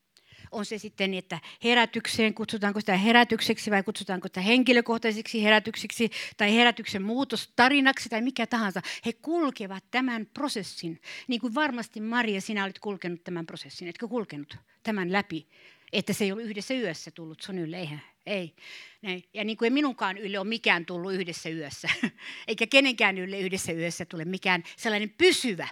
[0.52, 7.02] on se sitten, että herätykseen, kutsutaanko sitä herätykseksi vai kutsutaanko sitä henkilökohtaiseksi herätykseksi tai herätyksen
[7.02, 8.82] muutostarinaksi tai mikä tahansa.
[9.06, 14.56] He kulkevat tämän prosessin, niin kuin varmasti Maria, sinä olet kulkenut tämän prosessin, etkö kulkenut
[14.82, 15.46] tämän läpi?
[15.92, 18.02] Että se ei ollut yhdessä yössä tullut sun ylle, eihän.
[18.26, 18.54] Ei.
[19.02, 19.24] Näin.
[19.34, 21.88] Ja niin kuin minunkaan ylle ole mikään tullut yhdessä yössä,
[22.48, 25.68] eikä kenenkään ylle yhdessä yössä tule mikään sellainen pysyvä.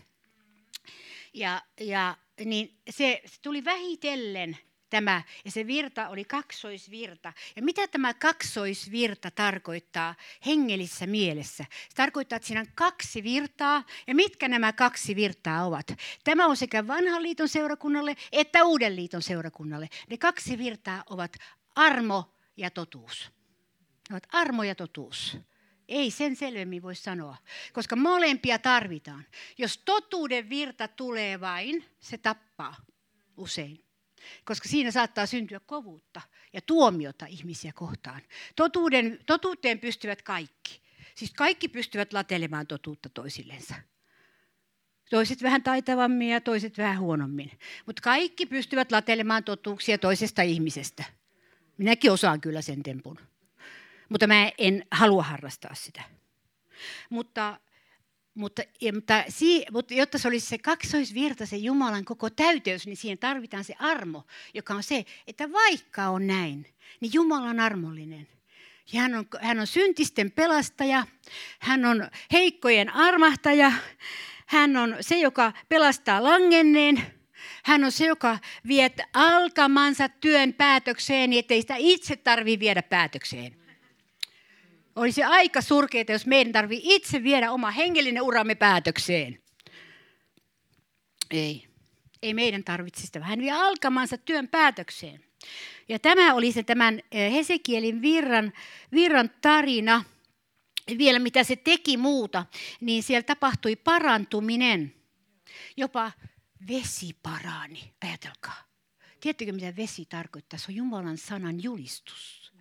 [1.34, 4.58] Ja, ja niin se, se tuli vähitellen
[4.90, 7.32] tämä, ja se virta oli kaksoisvirta.
[7.56, 10.14] Ja mitä tämä kaksoisvirta tarkoittaa
[10.46, 11.64] hengellisessä mielessä?
[11.88, 15.94] Se tarkoittaa, että siinä on kaksi virtaa, ja mitkä nämä kaksi virtaa ovat?
[16.24, 19.88] Tämä on sekä vanhan liiton seurakunnalle että uuden liiton seurakunnalle.
[20.10, 21.36] Ne kaksi virtaa ovat
[21.74, 23.30] armo ja totuus.
[24.10, 25.38] Ne ovat armo ja totuus.
[25.88, 27.36] Ei sen selvemmin voi sanoa,
[27.72, 29.26] koska molempia tarvitaan.
[29.58, 32.76] Jos totuuden virta tulee vain, se tappaa
[33.36, 33.87] usein
[34.44, 36.20] koska siinä saattaa syntyä kovuutta
[36.52, 38.20] ja tuomiota ihmisiä kohtaan.
[38.56, 40.80] Totuuden, totuuteen pystyvät kaikki.
[41.14, 43.74] Siis kaikki pystyvät latelemaan totuutta toisillensa.
[45.10, 47.50] Toiset vähän taitavammin ja toiset vähän huonommin.
[47.86, 51.04] Mutta kaikki pystyvät latelemaan totuuksia toisesta ihmisestä.
[51.78, 53.18] Minäkin osaan kyllä sen tempun.
[54.08, 56.02] Mutta mä en halua harrastaa sitä.
[57.10, 57.60] Mutta
[58.34, 62.96] mutta, ja, mutta, si, mutta jotta se olisi se kaksoisvirta, se Jumalan koko täyteys, niin
[62.96, 66.66] siihen tarvitaan se armo, joka on se, että vaikka on näin,
[67.00, 68.28] niin Jumala on armollinen.
[68.92, 71.06] Ja hän on, hän on syntisten pelastaja,
[71.58, 73.72] hän on heikkojen armahtaja,
[74.46, 77.02] hän on se, joka pelastaa langenneen,
[77.64, 78.38] hän on se, joka
[78.68, 83.67] vie alkamansa työn päätökseen, niin ettei sitä itse tarvitse viedä päätökseen.
[84.98, 89.42] Olisi aika surkeita, jos meidän tarvii itse viedä oma hengellinen uramme päätökseen.
[91.30, 91.68] Ei.
[92.22, 93.20] Ei meidän tarvitse sitä.
[93.20, 95.24] Hän vie alkamansa työn päätökseen.
[95.88, 98.52] Ja tämä oli se tämän eh, Hesekielin virran,
[98.92, 100.04] virran tarina.
[100.98, 102.46] Vielä mitä se teki muuta,
[102.80, 104.94] niin siellä tapahtui parantuminen.
[105.76, 106.12] Jopa
[106.68, 107.92] vesi parani.
[108.02, 108.64] Ajatelkaa.
[109.20, 110.58] Tiedättekö, mitä vesi tarkoittaa?
[110.58, 112.52] Se on Jumalan sanan julistus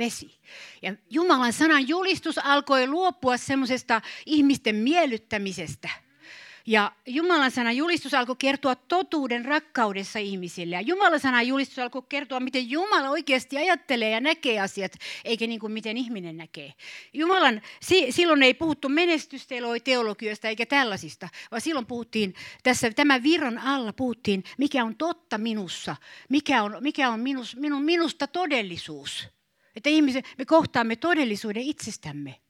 [0.00, 0.38] vesi.
[0.82, 5.88] Ja Jumalan sanan julistus alkoi luopua semmoisesta ihmisten miellyttämisestä.
[6.66, 10.76] Ja Jumalan sanan julistus alkoi kertoa totuuden rakkaudessa ihmisille.
[10.76, 14.92] Ja Jumalan sanan julistus alkoi kertoa, miten Jumala oikeasti ajattelee ja näkee asiat,
[15.24, 16.72] eikä niin kuin miten ihminen näkee.
[17.12, 17.62] Jumalan,
[18.10, 24.84] silloin ei puhuttu menestysteologiasta eikä tällaisista, vaan silloin puhuttiin, tässä tämän virran alla puhuttiin, mikä
[24.84, 25.96] on totta minussa,
[26.28, 29.39] mikä on, mikä on minus, minun, minusta todellisuus.
[29.76, 32.40] Että ihmiset, me kohtaamme todellisuuden itsestämme.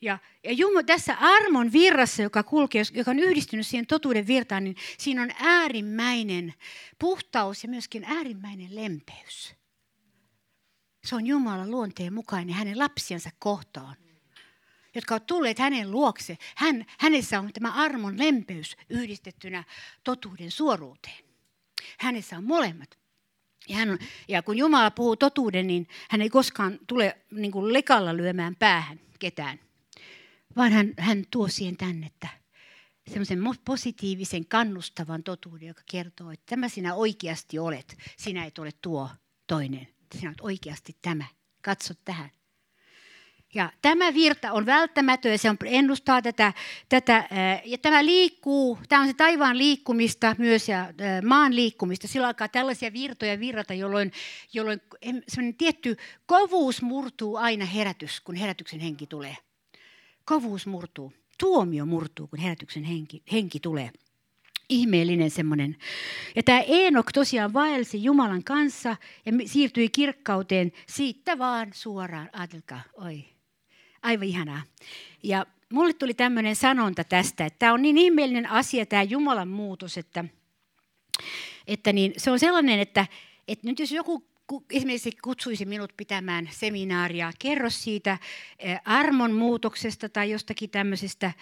[0.00, 4.76] Ja, ja Jumala, tässä armon virrassa, joka kulkee, joka on yhdistynyt siihen totuuden virtaan, niin
[4.98, 6.54] siinä on äärimmäinen
[6.98, 9.54] puhtaus ja myöskin äärimmäinen lempeys.
[11.04, 13.96] Se on Jumalan luonteen mukainen hänen lapsiansa kohtaan,
[14.94, 16.38] jotka ovat tulleet hänen luokse.
[16.56, 19.64] Hän, hänessä on tämä armon lempeys yhdistettynä
[20.04, 21.24] totuuden suoruuteen.
[21.98, 22.98] Hänessä on molemmat.
[23.68, 23.98] Ja, hän
[24.28, 29.00] ja kun Jumala puhuu totuuden, niin hän ei koskaan tule niin kuin lekalla lyömään päähän
[29.18, 29.60] ketään,
[30.56, 32.28] vaan hän, hän tuo siihen tänne, että
[33.08, 37.96] semmoisen positiivisen, kannustavan totuuden, joka kertoo, että tämä sinä oikeasti olet.
[38.16, 39.10] Sinä et ole tuo
[39.46, 39.88] toinen.
[40.14, 41.24] Sinä olet oikeasti tämä.
[41.62, 42.30] Katso tähän.
[43.54, 46.52] Ja tämä virta on välttämätön ja se on, ennustaa tätä,
[46.88, 47.28] tätä,
[47.64, 50.86] ja tämä liikkuu, tämä on se taivaan liikkumista myös ja
[51.24, 52.08] maan liikkumista.
[52.08, 54.12] Silloin alkaa tällaisia virtoja virrata, jolloin,
[54.52, 54.80] jolloin
[55.58, 59.36] tietty kovuus murtuu aina herätys, kun herätyksen henki tulee.
[60.24, 63.90] Kovuus murtuu, tuomio murtuu, kun herätyksen henki, henki tulee.
[64.68, 65.76] Ihmeellinen semmoinen.
[66.36, 72.30] Ja tämä Eenok tosiaan vaelsi Jumalan kanssa ja siirtyi kirkkauteen siitä vaan suoraan.
[72.32, 73.24] Ajatelkaa, oi,
[74.06, 74.62] aivan ihanaa.
[75.22, 79.98] Ja mulle tuli tämmöinen sanonta tästä, että tämä on niin ihmeellinen asia tämä Jumalan muutos,
[79.98, 80.24] että,
[81.66, 83.06] että niin, se on sellainen, että,
[83.48, 84.24] että nyt jos joku
[84.70, 88.18] esimerkiksi kutsuisi minut pitämään seminaaria, kerro siitä
[88.84, 91.32] armon muutoksesta tai jostakin tämmöisestä,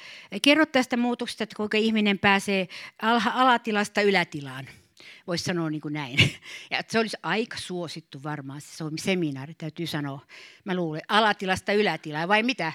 [0.42, 2.68] kerro tästä muutoksesta, että kuinka ihminen pääsee
[3.34, 4.68] alatilasta ylätilaan
[5.26, 6.18] voisi sanoa niin kuin näin.
[6.70, 10.20] Ja se olisi aika suosittu varmaan, se seminaari, täytyy sanoa.
[10.64, 12.72] Mä luulen, alatilasta ylätilaa, vai mitä?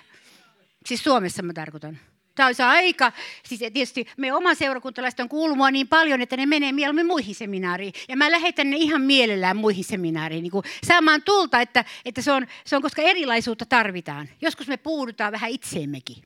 [0.85, 1.99] Siis Suomessa mä tarkoitan.
[2.35, 3.11] Tämä olisi aika,
[3.43, 7.93] siis tietysti me oman seurakuntalaiset on kuulua niin paljon, että ne menee mieluummin muihin seminaariin.
[8.07, 12.31] Ja mä lähetän ne ihan mielellään muihin seminaariin niin kuin saamaan tulta, että, että se,
[12.31, 14.29] on, se on, koska erilaisuutta tarvitaan.
[14.41, 16.23] Joskus me puudutaan vähän itseemmekin.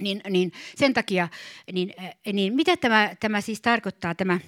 [0.00, 1.28] Niin, niin sen takia,
[1.72, 1.94] niin,
[2.32, 4.38] niin mitä tämä, tämä siis tarkoittaa, tämä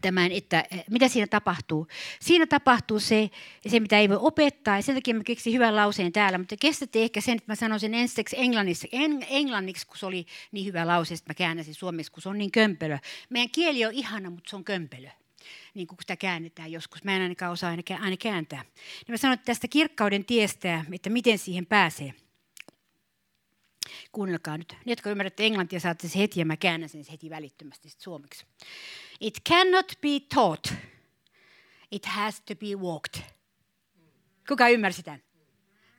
[0.00, 1.86] tämän, että eh, mitä siinä tapahtuu.
[2.20, 3.30] Siinä tapahtuu se,
[3.68, 7.02] se mitä ei voi opettaa, ja sen takia mä keksin hyvän lauseen täällä, mutta kestätte
[7.02, 10.86] ehkä sen, että mä sanon sen ensiksi englanniksi, en, englanniksi, kun se oli niin hyvä
[10.86, 12.98] lause, että mä käännäsin suomeksi, kun se on niin kömpelö.
[13.30, 15.08] Meidän kieli on ihana, mutta se on kömpelö.
[15.74, 17.04] niin kuin sitä käännetään joskus.
[17.04, 18.62] Mä en ainakaan osaa aina kääntää.
[19.08, 22.14] Niin mä että tästä kirkkauden tiestä, että miten siihen pääsee.
[24.12, 24.72] Kuunnelkaa nyt.
[24.72, 28.46] Ne, jotka ymmärrätte englantia, saatte se heti ja mä käännän sen heti välittömästi suomeksi.
[29.20, 30.72] It cannot be taught.
[31.90, 33.22] It has to be walked.
[34.48, 35.22] Kuka ymmärsi tämän?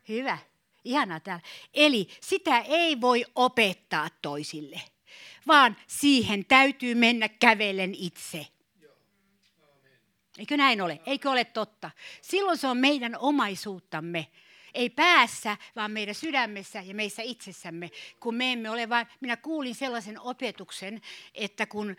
[0.09, 0.37] Hyvä.
[0.83, 1.43] Ihanaa täällä.
[1.73, 4.81] Eli sitä ei voi opettaa toisille,
[5.47, 8.47] vaan siihen täytyy mennä kävellen itse.
[10.37, 10.99] Eikö näin ole?
[11.05, 11.91] Eikö ole totta?
[12.21, 14.27] Silloin se on meidän omaisuuttamme.
[14.77, 17.89] Ei päässä, vaan meidän sydämessä ja meissä itsessämme.
[18.19, 21.01] Kun me emme ole vain, minä kuulin sellaisen opetuksen,
[21.33, 21.95] että kun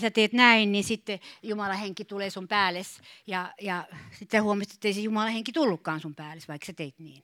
[0.00, 2.82] sä teet näin, niin sitten Jumalan henki tulee sun päälle.
[3.26, 6.98] Ja, ja sitten huomasit, että ei se Jumalan henki tullutkaan sun päälle, vaikka sä teit
[6.98, 7.22] niin.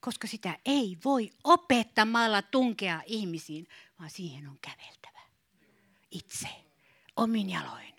[0.00, 3.66] Koska sitä ei voi opettamalla tunkea ihmisiin,
[3.98, 5.20] vaan siihen on käveltävä.
[6.10, 6.48] Itse,
[7.16, 7.91] omin jaloin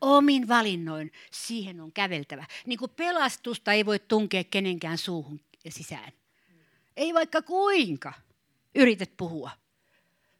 [0.00, 2.46] omin valinnoin siihen on käveltävä.
[2.66, 6.12] Niin kuin pelastusta ei voi tunkea kenenkään suuhun sisään.
[6.96, 8.12] Ei vaikka kuinka
[8.74, 9.50] yrität puhua,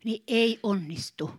[0.05, 1.31] niin ei onnistu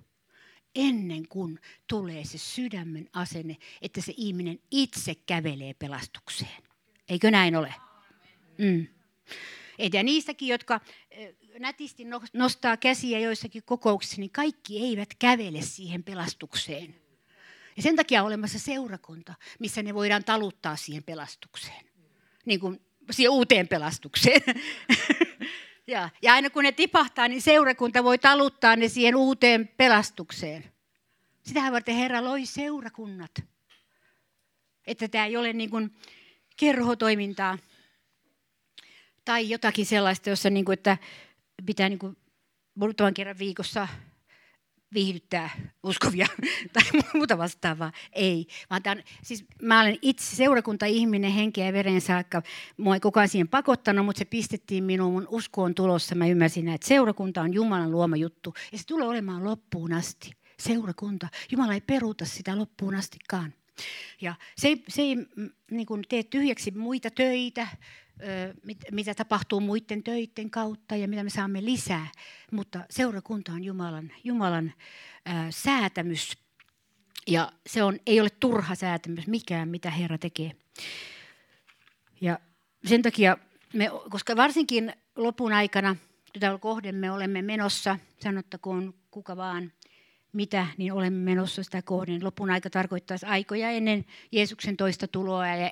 [0.76, 6.64] ennen kuin tulee se sydämen asenne, että se ihminen itse kävelee pelastukseen.
[7.10, 7.74] Eikö näin ole?
[8.58, 8.88] Mm.
[9.94, 10.82] Ja niistäkin, jotka
[11.60, 12.04] nätisti
[12.34, 16.96] nostaa käsiä joissakin kokouksissa, niin kaikki eivät kävele siihen pelastukseen.
[17.78, 21.86] Ja sen takia on olemassa seurakunta, missä ne voidaan taluttaa siihen pelastukseen.
[22.46, 24.42] Niin kuin siihen uuteen pelastukseen.
[25.88, 30.72] ja, ja aina kun ne tipahtaa, niin seurakunta voi taluttaa ne siihen uuteen pelastukseen.
[31.44, 33.32] Sitähän varten Herra loi seurakunnat.
[34.88, 35.96] Että tämä ei ole niin kuin
[36.58, 37.58] kerhotoimintaa
[39.26, 40.98] tai jotakin sellaista, jossa niin kuin, että
[41.66, 42.18] pitää niin kuin
[42.76, 43.88] muutaman kerran viikossa
[44.94, 45.50] viihdyttää
[45.84, 46.28] uskovia
[46.74, 47.92] tai muuta vastaavaa.
[48.14, 48.48] Ei.
[48.70, 52.42] Vaan tämän, siis mä olen itse seurakunta-ihminen henkeä ja veren saakka.
[52.78, 55.14] Mua ei kukaan siihen pakottanut, mutta se pistettiin minuun.
[55.14, 56.16] Mun usko on tulossa.
[56.16, 58.54] Mä ymmärsin, että seurakunta on Jumalan luoma juttu.
[58.72, 60.32] Ja se tulee olemaan loppuun asti.
[60.60, 61.28] Seurakunta.
[61.52, 63.54] Jumala ei peruuta sitä loppuun astikaan.
[64.22, 65.16] Ja se ei, se ei
[65.72, 67.68] niin kuin tee tyhjäksi muita töitä,
[68.92, 72.08] mitä tapahtuu muiden töiden kautta ja mitä me saamme lisää.
[72.52, 74.74] Mutta seurakunta on Jumalan, Jumalan
[75.26, 76.38] ää, säätämys.
[77.28, 80.52] Ja se on, ei ole turha säätämys mikään, mitä Herra tekee.
[82.22, 82.40] Ja
[82.86, 83.38] sen takia,
[83.74, 85.96] me, koska varsinkin lopun aikana,
[86.34, 89.72] tätä kohden me olemme menossa, sanottakoon kuka vaan,
[90.38, 92.24] mitä, niin olemme menossa sitä kohden.
[92.24, 95.72] Lopun aika tarkoittaisi aikoja ennen Jeesuksen toista tuloa ja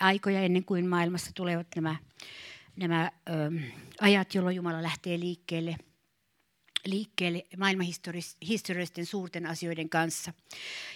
[0.00, 1.96] aikoja ennen kuin maailmassa tulevat nämä,
[2.76, 3.32] nämä ö,
[4.00, 5.76] ajat, jolloin Jumala lähtee liikkeelle,
[6.86, 10.32] liikkeelle maailmanhistoriallisten suurten asioiden kanssa.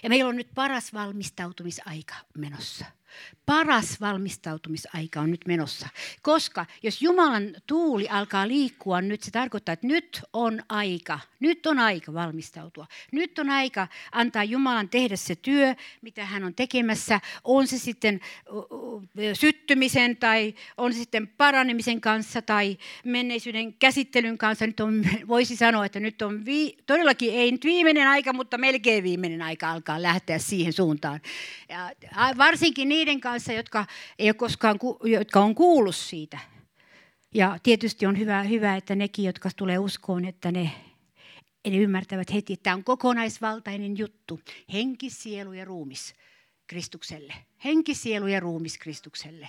[0.03, 2.85] Ja meillä on nyt paras valmistautumisaika menossa–
[3.47, 5.89] Paras valmistautumisaika on nyt menossa.
[6.23, 11.21] Koska jos Jumalan tuuli alkaa liikkua nyt, se tarkoittaa, että nyt on aika.
[11.41, 12.87] Nyt on aika valmistautua.
[13.13, 17.21] Nyt on aika antaa Jumalan tehdä se työ, mitä hän on tekemässä.
[17.45, 18.21] On se sitten
[19.33, 24.67] syttymisen tai on se sitten paranemisen kanssa tai menneisyyden käsittelyn kanssa.
[24.67, 29.05] Nyt on, voisi sanoa, että nyt on vi, todellakin ei nyt viimeinen aika, mutta melkein
[29.05, 31.21] viimeinen aika alkaa lähteä siihen suuntaan.
[31.69, 31.91] Ja
[32.37, 33.87] varsinkin niiden niiden kanssa, jotka,
[34.19, 36.39] ei ole koskaan, jotka on kuullut siitä.
[37.35, 40.71] Ja tietysti on hyvä, hyvä, että nekin, jotka tulee uskoon, että ne,
[41.71, 44.41] ne ymmärtävät heti, että tämä on kokonaisvaltainen juttu.
[44.73, 46.15] Henki, sielu ja ruumis
[46.67, 47.35] Kristukselle.
[47.65, 49.49] Henki, sielu ja ruumis Kristukselle.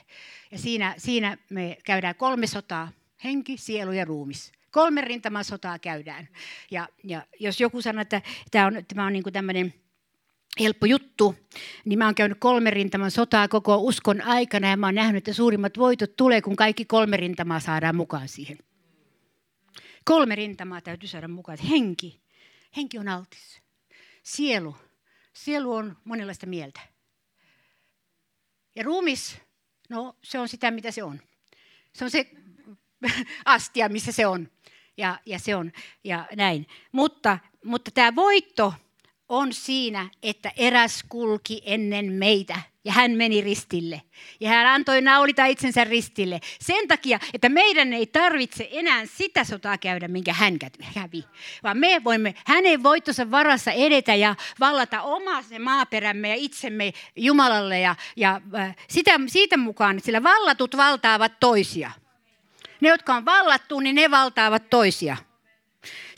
[0.51, 2.91] Ja siinä, siinä me käydään kolme sotaa.
[3.23, 4.51] Henki, sielu ja ruumis.
[4.71, 6.27] Kolme rintaman sotaa käydään.
[6.71, 9.73] Ja, ja jos joku sanoo, että tämä on, tämä on niin tämmöinen
[10.59, 11.35] helppo juttu,
[11.85, 15.33] niin mä oon käynyt kolme rintaman sotaa koko uskon aikana ja mä oon nähnyt, että
[15.33, 18.57] suurimmat voitot tulee, kun kaikki kolme rintamaa saadaan mukaan siihen.
[20.05, 21.57] Kolme rintamaa täytyy saada mukaan.
[21.57, 22.21] Henki,
[22.77, 23.61] henki on altis.
[24.23, 24.75] Sielu,
[25.33, 26.79] sielu on monenlaista mieltä.
[28.75, 29.37] Ja ruumis,
[29.89, 31.19] no se on sitä, mitä se on.
[31.93, 32.31] Se on se
[33.45, 34.51] astia, missä se on.
[34.97, 35.71] Ja, ja se on,
[36.03, 36.67] ja näin.
[36.91, 38.73] Mutta, mutta tämä voitto,
[39.29, 44.01] on siinä, että eräs kulki ennen meitä ja hän meni ristille.
[44.39, 46.39] Ja hän antoi naulita itsensä ristille.
[46.61, 50.59] Sen takia, että meidän ei tarvitse enää sitä sotaa käydä, minkä hän
[50.93, 51.23] kävi.
[51.63, 57.79] Vaan me voimme hänen voittonsa varassa edetä ja vallata oma se maaperämme ja itsemme Jumalalle.
[57.79, 61.91] Ja, ja äh, sitä, siitä mukaan, sillä vallatut valtaavat toisia.
[62.81, 65.17] Ne, jotka on vallattu, niin ne valtaavat toisia.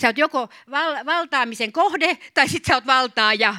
[0.01, 3.55] Sä oot joko val- valtaamisen kohde tai sitten sä oot valtaaja.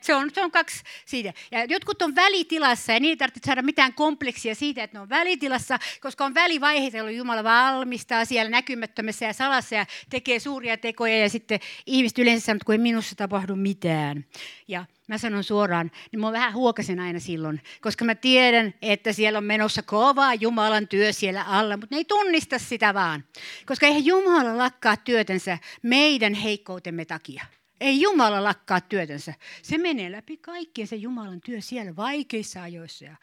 [0.00, 1.32] Se on, se on kaksi siitä.
[1.50, 5.08] Ja jotkut on välitilassa ja niin ei tarvitse saada mitään kompleksia siitä, että ne on
[5.08, 11.18] välitilassa, koska on välivaiheita, jolloin Jumala valmistaa siellä näkymättömässä ja salassa ja tekee suuria tekoja
[11.18, 14.24] ja sitten ihmiset yleensä sanoo, että kun ei minussa tapahdu mitään.
[14.68, 19.36] Ja mä sanon suoraan, niin mä vähän huokasen aina silloin, koska mä tiedän, että siellä
[19.36, 23.24] on menossa kova Jumalan työ siellä alla, mutta ne ei tunnista sitä vaan.
[23.66, 27.44] Koska eihän Jumala lakkaa työtänsä meidän heikkoutemme takia.
[27.80, 29.34] Ei Jumala lakkaa työtänsä.
[29.62, 33.16] Se menee läpi kaikkien se Jumalan työ siellä vaikeissa ajoissa ja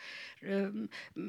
[0.44, 0.72] ö,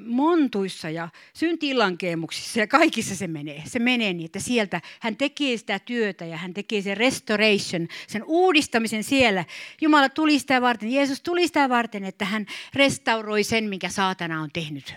[0.07, 3.63] montuissa ja syntilankeemuksissa ja kaikissa se menee.
[3.67, 8.25] Se menee niin, että sieltä hän tekee sitä työtä ja hän tekee sen restoration, sen
[8.25, 9.45] uudistamisen siellä.
[9.81, 14.51] Jumala tuli sitä varten, Jeesus tuli sitä varten, että hän restauroi sen, mikä saatana on
[14.53, 14.95] tehnyt,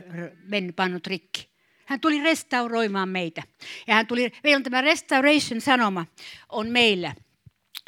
[0.47, 1.51] mennyt, pannut rikki.
[1.85, 3.43] Hän tuli restauroimaan meitä.
[3.87, 6.05] Ja hän tuli, meillä on tämä restoration-sanoma
[6.49, 7.15] on meillä–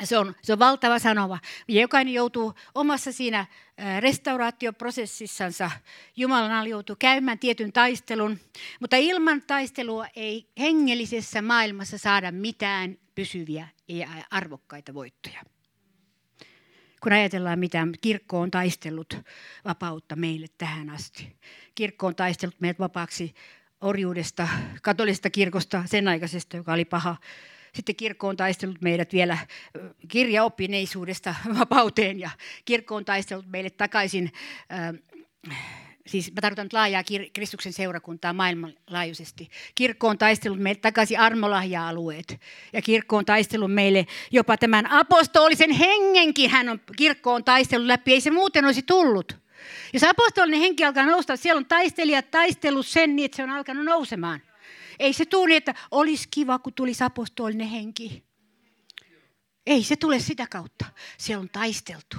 [0.04, 1.40] se on, se on valtava sanova.
[1.68, 3.46] Jokainen joutuu omassa siinä
[4.00, 5.72] restauraatioprosessissansa,
[6.16, 8.40] Jumalan joutuu käymään tietyn taistelun,
[8.80, 15.42] mutta ilman taistelua ei hengellisessä maailmassa saada mitään pysyviä ja arvokkaita voittoja.
[17.04, 19.18] Kun ajatellaan, mitä kirkko on taistellut
[19.66, 21.36] vapautta meille tähän asti.
[21.76, 23.34] Kirkko on taistellut meidät vapaaksi
[23.82, 24.48] orjuudesta,
[24.82, 27.16] katolisesta kirkosta, sen aikaisesta, joka oli paha
[27.76, 29.38] sitten kirkko on taistellut meidät vielä
[30.08, 32.30] kirjaoppineisuudesta vapauteen ja
[32.66, 34.32] kirkko on taistellut meille takaisin
[36.08, 37.04] siis mä tarkoitan nyt laajaa
[37.34, 39.50] Kristuksen seurakuntaa maailmanlaajuisesti.
[39.76, 42.40] Kirkko on taistellut meille takaisin armolahja-alueet.
[42.74, 48.14] Ja kirkko on taistellut meille jopa tämän apostolisen hengenkin hän on, kirkko on taistellut läpi.
[48.14, 49.38] Ei se muuten olisi tullut.
[49.94, 53.86] Jos apostolinen henki alkaa nousta, siellä on taistelijat taistellut sen niin, että se on alkanut
[53.86, 54.42] nousemaan.
[55.00, 58.24] Ei se tule että olisi kiva, kun tulisi apostolinen henki.
[59.66, 60.86] Ei se tule sitä kautta.
[61.18, 62.18] Siellä on taisteltu.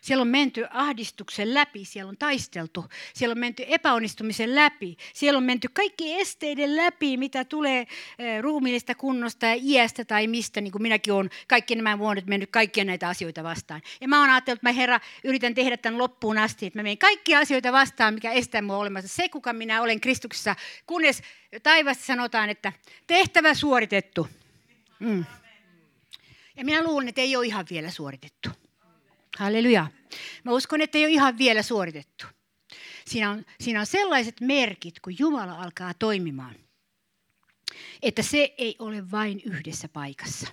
[0.00, 2.84] Siellä on menty ahdistuksen läpi, siellä on taisteltu,
[3.14, 7.86] siellä on menty epäonnistumisen läpi, siellä on menty kaikki esteiden läpi, mitä tulee
[8.18, 12.50] eh, ruumiillista kunnosta ja iästä tai mistä, niin kuin minäkin olen kaikki nämä vuodet mennyt
[12.50, 13.82] kaikkia näitä asioita vastaan.
[14.00, 16.98] Ja mä oon ajatellut, että mä Herra yritän tehdä tämän loppuun asti, että mä menen
[16.98, 19.08] kaikkia asioita vastaan, mikä estää mua olemassa.
[19.08, 21.22] Se, kuka minä olen Kristuksessa, kunnes
[21.62, 22.72] taivasta sanotaan, että
[23.06, 24.28] tehtävä suoritettu.
[24.98, 25.24] Mm.
[26.56, 28.59] Ja minä luulen, että ei ole ihan vielä suoritettu.
[29.40, 29.86] Halleluja.
[30.44, 32.26] Mä uskon, että ei ole ihan vielä suoritettu.
[33.06, 36.54] Siinä on, siinä on sellaiset merkit, kun Jumala alkaa toimimaan,
[38.02, 40.48] että se ei ole vain yhdessä paikassa.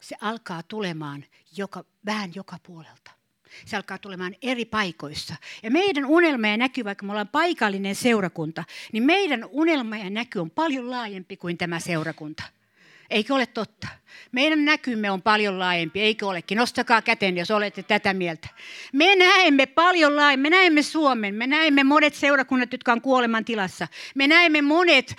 [0.00, 1.24] Se alkaa tulemaan
[1.56, 3.10] joka, vähän joka puolelta.
[3.66, 5.34] Se alkaa tulemaan eri paikoissa.
[5.62, 10.38] Ja meidän unelma ja näky, vaikka me ollaan paikallinen seurakunta, niin meidän unelma ja näky
[10.38, 12.42] on paljon laajempi kuin tämä seurakunta.
[13.10, 13.88] Eikö ole totta?
[14.32, 16.58] Meidän näkymme on paljon laajempi, eikö olekin?
[16.58, 18.48] Nostakaa käten, jos olette tätä mieltä.
[18.92, 20.42] Me näemme paljon laajemmin.
[20.42, 21.34] Me näemme Suomen.
[21.34, 23.88] Me näemme monet seurakunnat, jotka on kuoleman tilassa.
[24.14, 25.16] Me näemme monet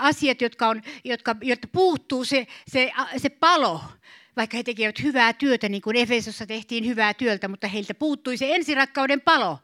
[0.00, 3.82] asiat, jotka, on, jotka, jotka puuttuu se, se, se palo
[4.36, 8.54] vaikka he tekevät hyvää työtä, niin kuin Efesossa tehtiin hyvää työtä, mutta heiltä puuttui se
[8.54, 9.58] ensirakkauden palo.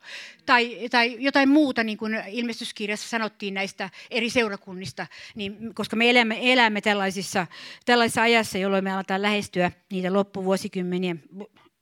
[0.47, 6.39] Tai, tai jotain muuta, niin kuin ilmestyskirjassa sanottiin näistä eri seurakunnista, niin, koska me elämme,
[6.53, 7.47] elämme tällaisissa,
[7.85, 11.17] tällaisessa ajassa, jolloin me aletaan lähestyä niitä loppuvuosikymmeniä.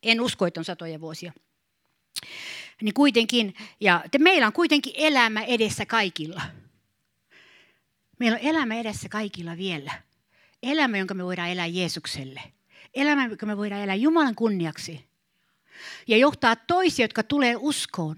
[0.03, 1.33] En usko, että on satoja vuosia.
[2.81, 6.41] Niin kuitenkin, ja te, meillä on kuitenkin elämä edessä kaikilla.
[8.19, 9.91] Meillä on elämä edessä kaikilla vielä.
[10.63, 12.41] Elämä, jonka me voidaan elää Jeesukselle
[12.95, 15.05] elämä, joka me voidaan elää Jumalan kunniaksi.
[16.07, 18.15] Ja johtaa toisia, jotka tulee uskoon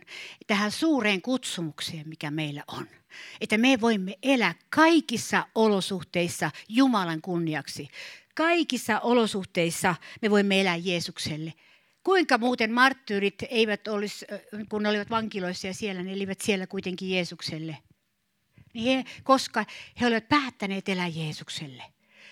[0.47, 2.87] tähän suureen kutsumukseen, mikä meillä on.
[3.41, 7.87] Että me voimme elää kaikissa olosuhteissa Jumalan kunniaksi.
[8.35, 11.53] Kaikissa olosuhteissa me voimme elää Jeesukselle.
[12.03, 14.25] Kuinka muuten marttyyrit eivät olisi,
[14.69, 17.77] kun ne olivat vankiloissa ja siellä, ne elivät siellä kuitenkin Jeesukselle.
[18.73, 19.65] Niin he, koska
[20.01, 21.83] he olivat päättäneet elää Jeesukselle.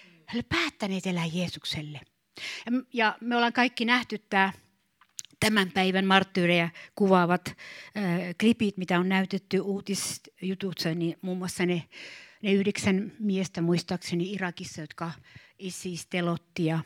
[0.07, 2.01] He olivat päättäneet elää Jeesukselle.
[2.93, 4.51] Ja me ollaan kaikki nähty tämä
[5.39, 7.55] tämän päivän marttyyrejä kuvaavat äh,
[8.39, 11.83] klipit, mitä on näytetty uutisjutussa, niin muun muassa ne,
[12.41, 15.11] ne yhdeksän miestä muistaakseni Irakissa, jotka
[15.59, 16.65] ISIS telotti.
[16.65, 16.79] Ja,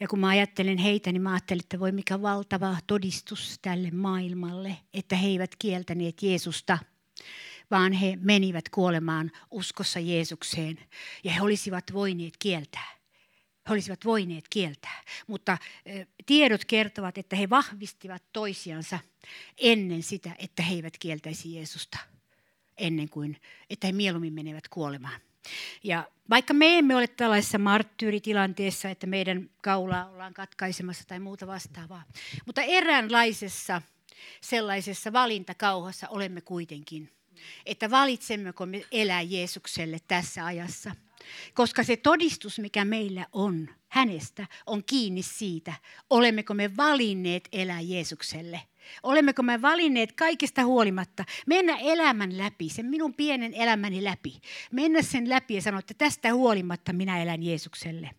[0.00, 4.76] ja kun mä ajattelen heitä, niin mä ajattelen, että voi mikä valtava todistus tälle maailmalle,
[4.94, 6.78] että he eivät kieltäneet Jeesusta,
[7.70, 10.78] vaan he menivät kuolemaan uskossa Jeesukseen.
[11.24, 12.94] Ja he olisivat voineet kieltää
[13.68, 15.02] he olisivat voineet kieltää.
[15.26, 15.58] Mutta
[16.26, 18.98] tiedot kertovat, että he vahvistivat toisiansa
[19.58, 21.98] ennen sitä, että he eivät kieltäisi Jeesusta.
[22.78, 23.40] Ennen kuin,
[23.70, 25.20] että he mieluummin menevät kuolemaan.
[25.82, 32.04] Ja vaikka me emme ole tällaisessa marttyyritilanteessa, että meidän kaulaa ollaan katkaisemassa tai muuta vastaavaa,
[32.46, 33.82] mutta eräänlaisessa
[34.40, 37.12] sellaisessa valintakauhassa olemme kuitenkin.
[37.66, 40.96] Että valitsemmeko me elää Jeesukselle tässä ajassa.
[41.54, 45.72] Koska se todistus, mikä meillä on hänestä, on kiinni siitä,
[46.10, 48.60] olemmeko me valinneet elää Jeesukselle.
[49.02, 54.40] Olemmeko me valinneet kaikesta huolimatta mennä elämän läpi, sen minun pienen elämäni läpi.
[54.72, 58.10] Mennä sen läpi ja sanoa, että tästä huolimatta minä elän Jeesukselle.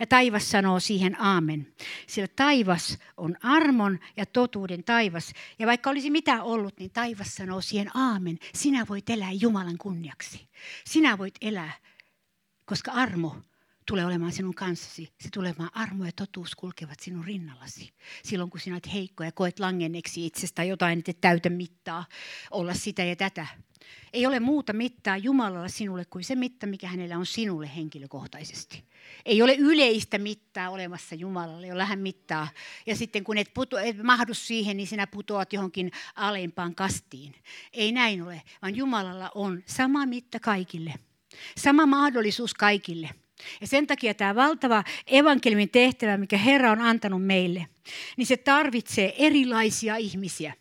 [0.00, 1.74] Ja taivas sanoo siihen aamen.
[2.06, 5.32] Sillä taivas on armon ja totuuden taivas.
[5.58, 8.38] Ja vaikka olisi mitä ollut, niin taivas sanoo siihen aamen.
[8.54, 10.48] Sinä voit elää Jumalan kunniaksi.
[10.86, 11.72] Sinä voit elää,
[12.64, 13.36] koska armo
[13.86, 15.12] tulee olemaan sinun kanssasi.
[15.20, 17.92] Se tulee olemaan armo ja totuus kulkevat sinun rinnallasi.
[18.24, 22.04] Silloin kun sinä olet heikko ja koet langenneksi itsestä jotain, että et täytä mittaa,
[22.50, 23.46] olla sitä ja tätä.
[24.12, 28.84] Ei ole muuta mittaa Jumalalla sinulle kuin se mitta, mikä hänellä on sinulle henkilökohtaisesti.
[29.24, 32.48] Ei ole yleistä mittaa olemassa Jumalalle, jolla hän mittaa.
[32.86, 37.34] Ja sitten kun et, puto, et mahdu siihen, niin sinä putoat johonkin alempaan kastiin.
[37.72, 40.94] Ei näin ole, vaan Jumalalla on sama mitta kaikille.
[41.56, 43.10] Sama mahdollisuus kaikille.
[43.60, 47.66] Ja sen takia tämä valtava evankeliumin tehtävä, mikä Herra on antanut meille,
[48.16, 50.54] niin se tarvitsee erilaisia ihmisiä.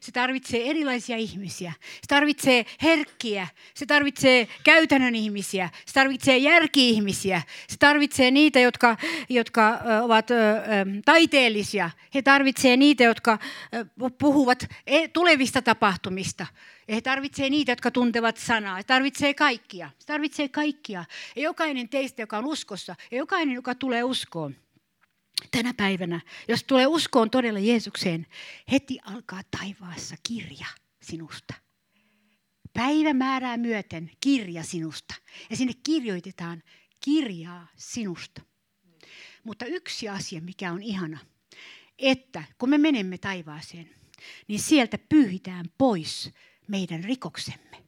[0.00, 1.72] Se tarvitsee erilaisia ihmisiä.
[1.80, 3.48] Se tarvitsee herkkiä.
[3.74, 5.70] Se tarvitsee käytännön ihmisiä.
[5.86, 7.42] Se tarvitsee järki-ihmisiä.
[7.68, 8.96] Se tarvitsee niitä, jotka,
[9.28, 10.28] jotka ovat
[11.04, 11.90] taiteellisia.
[12.14, 13.38] He tarvitsee niitä, jotka
[14.18, 16.46] puhuvat e, tulevista tapahtumista.
[16.88, 18.76] He tarvitsee niitä, jotka tuntevat sanaa.
[18.76, 19.90] He tarvitsee kaikkia.
[19.98, 21.04] Se tarvitsee kaikkia.
[21.36, 24.56] Ja jokainen teistä, joka on uskossa, ja jokainen, joka tulee uskoon,
[25.50, 28.26] tänä päivänä, jos tulee uskoon todella Jeesukseen,
[28.72, 30.66] heti alkaa taivaassa kirja
[31.02, 31.54] sinusta.
[32.72, 35.14] Päivämäärää myöten kirja sinusta.
[35.50, 36.62] Ja sinne kirjoitetaan
[37.04, 38.42] kirjaa sinusta.
[39.44, 41.18] Mutta yksi asia, mikä on ihana,
[41.98, 43.90] että kun me menemme taivaaseen,
[44.48, 46.30] niin sieltä pyyhitään pois
[46.68, 47.82] meidän rikoksemme.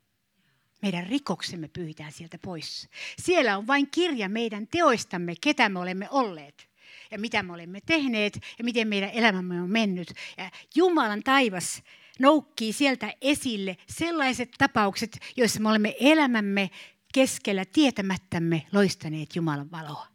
[0.83, 2.89] Meidän rikoksemme pyyhitään sieltä pois.
[3.19, 6.69] Siellä on vain kirja meidän teoistamme, ketä me olemme olleet
[7.15, 10.13] ja mitä me olemme tehneet ja miten meidän elämämme on mennyt.
[10.39, 11.83] Ja Jumalan taivas
[12.19, 16.71] noukkii sieltä esille sellaiset tapaukset, joissa me olemme elämämme
[17.15, 20.07] keskellä tietämättämme loistaneet Jumalan valoa.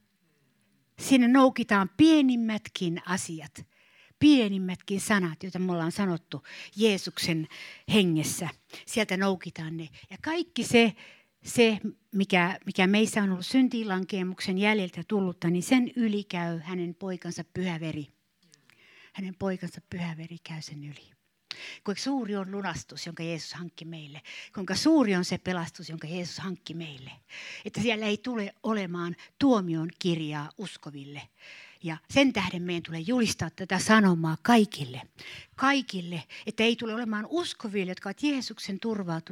[0.99, 3.65] Sinne noukitaan pienimmätkin asiat,
[4.19, 6.43] pienimmätkin sanat, joita me ollaan sanottu
[6.75, 7.47] Jeesuksen
[7.93, 8.49] hengessä.
[8.85, 9.87] Sieltä noukitaan ne.
[10.09, 10.93] Ja kaikki se
[11.43, 11.79] se,
[12.11, 18.07] mikä, mikä meissä on ollut syntiinlankemuksen jäljeltä tullutta, niin sen yli käy hänen poikansa pyhäveri.
[19.13, 21.11] Hänen poikansa pyhäveri käy sen yli.
[21.83, 24.21] Kuinka suuri on lunastus, jonka Jeesus hankki meille.
[24.53, 27.11] Kuinka suuri on se pelastus, jonka Jeesus hankki meille.
[27.65, 31.21] Että siellä ei tule olemaan tuomion kirjaa uskoville,
[31.83, 35.01] ja sen tähden meidän tulee julistaa tätä sanomaa kaikille.
[35.55, 38.79] Kaikille, että ei tule olemaan uskoville, jotka ovat Jeesuksen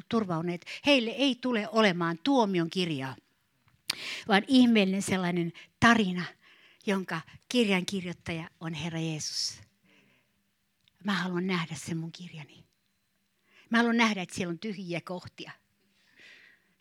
[0.09, 0.65] turvauneet.
[0.85, 3.15] Heille ei tule olemaan tuomion kirjaa,
[4.27, 6.23] vaan ihmeellinen sellainen tarina,
[6.85, 9.61] jonka kirjan kirjoittaja on Herra Jeesus.
[11.03, 12.63] Mä haluan nähdä sen mun kirjani.
[13.69, 15.51] Mä haluan nähdä, että siellä on tyhjiä kohtia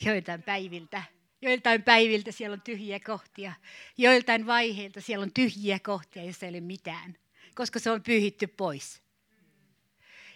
[0.04, 1.02] joitain päiviltä
[1.42, 3.52] Joiltain päiviltä siellä on tyhjiä kohtia.
[3.98, 7.16] Joiltain vaiheilta siellä on tyhjiä kohtia, joissa ei ole mitään,
[7.54, 9.02] koska se on pyhitty pois.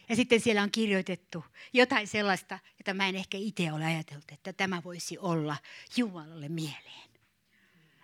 [0.08, 4.52] Ja sitten siellä on kirjoitettu jotain sellaista, jota mä en ehkä itse ole ajatellut, että
[4.52, 5.56] tämä voisi olla
[5.96, 7.10] Jumalalle mieleen.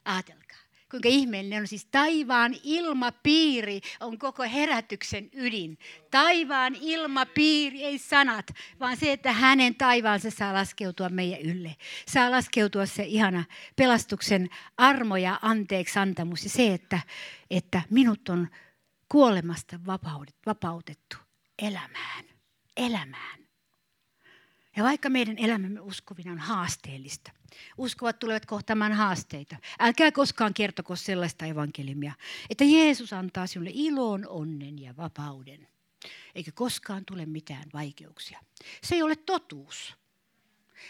[0.05, 5.79] Aatelkaa kuinka ihmeellinen on siis taivaan ilmapiiri on koko herätyksen ydin.
[6.11, 8.47] Taivaan ilmapiiri, ei sanat,
[8.81, 11.77] vaan se, että hänen taivaansa saa laskeutua meidän ylle.
[12.09, 13.45] Saa laskeutua se ihana
[13.77, 17.01] pelastuksen armo ja anteeksi antamus ja se, että,
[17.51, 18.49] että minut on
[19.09, 19.79] kuolemasta
[20.47, 21.17] vapautettu
[21.63, 22.25] elämään.
[22.77, 23.46] Elämään.
[24.77, 27.33] Ja vaikka meidän elämämme uskovina on haasteellista,
[27.79, 29.57] uskovat tulevat kohtaamaan haasteita.
[29.79, 32.13] Älkää koskaan kertoko sellaista evankeliumia,
[32.51, 35.69] että Jeesus antaa sinulle ilon, onnen ja vapauden.
[36.35, 38.41] Eikä koskaan tule mitään vaikeuksia.
[38.83, 39.95] Se ei ole totuus.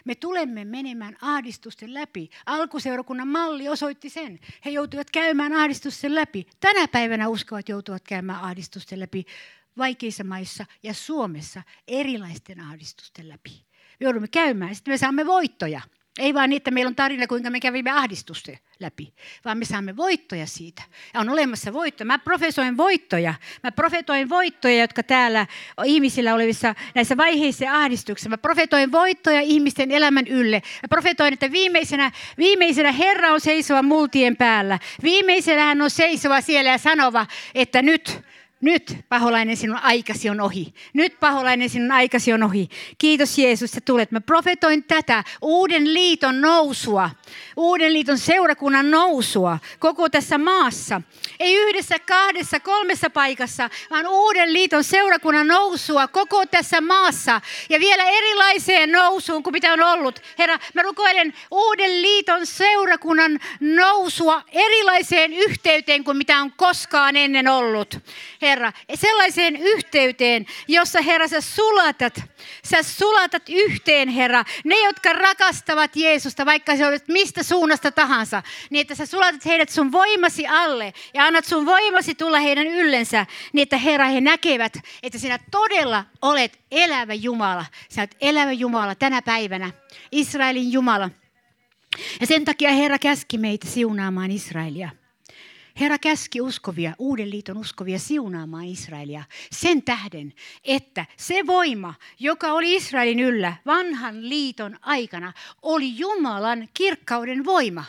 [0.05, 2.31] Me tulemme menemään ahdistusten läpi.
[2.47, 4.41] Alkuseurakunnan malli osoitti sen.
[4.65, 6.47] He joutuivat käymään ahdistusten läpi.
[6.61, 9.27] Tänä päivänä uskovat joutuvat käymään ahdistusten läpi
[9.79, 13.66] vaikeissa maissa ja Suomessa erilaisten ahdistusten läpi.
[14.01, 15.81] Me joudumme käymään, sitten me saamme voittoja.
[16.19, 19.97] Ei vaan niin, että meillä on tarina, kuinka me kävimme ahdistusta läpi, vaan me saamme
[19.97, 20.83] voittoja siitä.
[21.15, 22.07] Ja on olemassa voittoja.
[22.07, 23.35] Mä profesoin voittoja.
[23.63, 25.47] Mä profetoin voittoja, jotka täällä
[25.85, 28.31] ihmisillä olevissa näissä vaiheissa ja ahdistuksissa.
[28.31, 30.63] Mä profetoin voittoja ihmisten elämän ylle.
[30.83, 34.79] Mä profetoin, että viimeisenä, viimeisenä Herra on seisova multien päällä.
[35.03, 38.21] Viimeisenä hän on seisova siellä ja sanova, että nyt
[38.61, 40.75] nyt paholainen sinun aikasi on ohi.
[40.95, 42.69] Nyt paholainen sinun aikasi on ohi.
[42.99, 44.11] Kiitos Jeesus, että tulet.
[44.11, 47.11] Mä profetoin tätä uuden liiton nousua,
[47.57, 51.01] uuden liiton seurakunnan nousua koko tässä maassa.
[51.41, 57.41] Ei yhdessä, kahdessa, kolmessa paikassa, vaan uuden liiton seurakunnan nousua koko tässä maassa.
[57.71, 60.23] Ja vielä erilaiseen nousuun kuin mitä on ollut.
[60.39, 67.99] Herra, mä rukoilen uuden liiton seurakunnan nousua erilaiseen yhteyteen kuin mitä on koskaan ennen ollut.
[68.43, 72.23] Herra, sellaiseen yhteyteen, jossa Herra sä sulatat,
[72.65, 78.81] sä sulatat yhteen Herra, ne jotka rakastavat Jeesusta, vaikka se olet mistä suunnasta tahansa, niin
[78.81, 83.63] että sä sulatat heidät sun voimasi alle ja annat sun voimasi tulla heidän yllensä, niin
[83.63, 87.65] että Herra he näkevät, että sinä todella olet elävä Jumala.
[87.89, 89.71] Sä olet elävä Jumala tänä päivänä,
[90.13, 91.11] Israelin Jumala.
[92.21, 95.06] Ja sen takia Herra käski meitä siunaamaan Israelia.
[95.81, 100.33] Herra käski uskovia, uuden liiton uskovia siunaamaan Israelia sen tähden,
[100.65, 107.85] että se voima, joka oli Israelin yllä vanhan liiton aikana, oli Jumalan kirkkauden voima.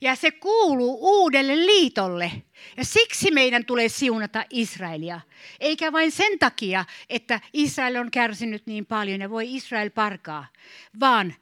[0.00, 2.32] Ja se kuuluu uudelle liitolle.
[2.76, 5.20] Ja siksi meidän tulee siunata Israelia.
[5.60, 10.46] Eikä vain sen takia, että Israel on kärsinyt niin paljon ja voi Israel parkaa,
[11.00, 11.34] vaan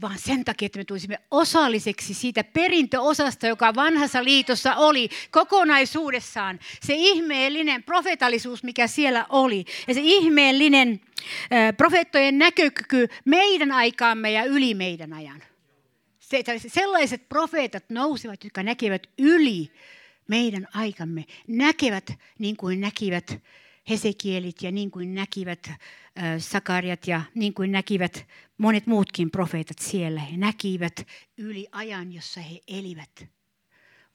[0.00, 6.60] vaan sen takia, että me tulisimme osalliseksi siitä perintöosasta, joka vanhassa liitossa oli kokonaisuudessaan.
[6.82, 11.00] Se ihmeellinen profetallisuus, mikä siellä oli, ja se ihmeellinen
[11.76, 15.42] profeettojen näkökyky meidän aikaamme ja yli meidän ajan.
[16.18, 19.70] Se, sellaiset profeetat nousivat, jotka näkevät yli
[20.28, 23.40] meidän aikamme, näkevät niin kuin näkivät
[23.90, 25.70] Hesekielit ja niin kuin näkivät
[26.38, 28.26] Sakariat ja niin kuin näkivät
[28.58, 30.20] monet muutkin profeetat siellä.
[30.20, 31.06] He näkivät
[31.38, 33.26] yli ajan, jossa he elivät.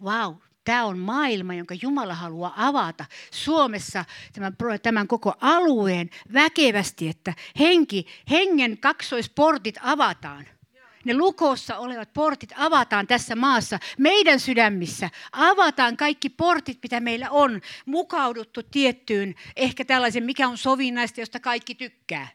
[0.03, 7.07] Vau, wow, tämä on maailma, jonka Jumala haluaa avata Suomessa tämän, tämän koko alueen väkevästi,
[7.07, 10.45] että henki, hengen kaksoisportit avataan–
[11.05, 15.09] ne lukossa olevat portit avataan tässä maassa, meidän sydämissä.
[15.31, 21.75] Avataan kaikki portit, mitä meillä on, mukauduttu tiettyyn, ehkä tällaisen, mikä on sovinnaista, josta kaikki
[21.75, 22.27] tykkää.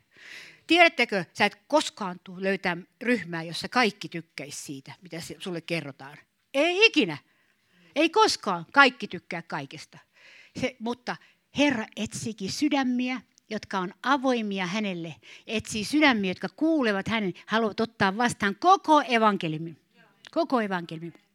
[0.67, 6.19] Tiedättekö, sä et koskaan tule löytää ryhmää, jossa kaikki tykkäisi siitä, mitä sulle kerrotaan.
[6.55, 7.19] Ei ikinä.
[7.97, 9.99] Ei koskaan kaikki tykkää kaikesta.
[10.61, 11.17] Se, mutta
[11.59, 15.15] Herra etsikin sydämiä, jotka on avoimia hänelle,
[15.47, 19.81] etsii sydämiä, jotka kuulevat hänen, haluavat ottaa vastaan koko evankeliumin.
[20.31, 21.27] Koko evankeliumin.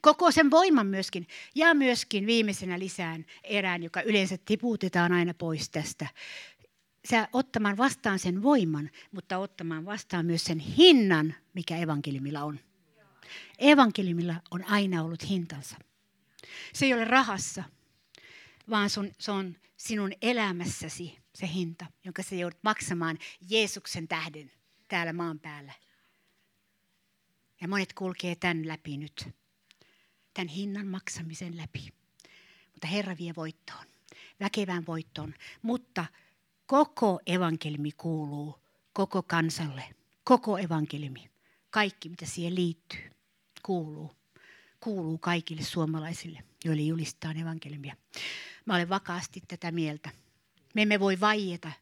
[0.00, 1.26] Koko sen voiman myöskin.
[1.54, 6.06] Ja myöskin viimeisenä lisään erään, joka yleensä tiputetaan aina pois tästä.
[7.10, 12.60] Sä ottamaan vastaan sen voiman, mutta ottamaan vastaan myös sen hinnan, mikä evankeliumilla on.
[13.58, 15.76] Evankeliumilla on aina ollut hintansa.
[16.72, 17.64] Se ei ole rahassa,
[18.70, 23.18] vaan sun, se on sinun elämässäsi se hinta, jonka sä joudut maksamaan
[23.50, 24.52] Jeesuksen tähden
[24.88, 25.72] täällä maan päällä.
[27.60, 29.28] Ja monet kulkee tämän läpi nyt.
[30.34, 31.92] Tämän hinnan maksamisen läpi.
[32.72, 33.86] Mutta Herra vie voittoon.
[34.40, 35.34] Väkevään voittoon.
[35.62, 36.04] Mutta
[36.66, 38.58] koko evankelmi kuuluu
[38.92, 39.84] koko kansalle.
[40.24, 41.30] Koko evankelmi.
[41.70, 43.10] Kaikki, mitä siihen liittyy,
[43.62, 44.12] kuuluu.
[44.80, 47.96] Kuuluu kaikille suomalaisille, joille julistaa evankeliumia.
[48.66, 50.10] Mä olen vakaasti tätä mieltä.
[50.74, 51.72] Me emme voi vaieta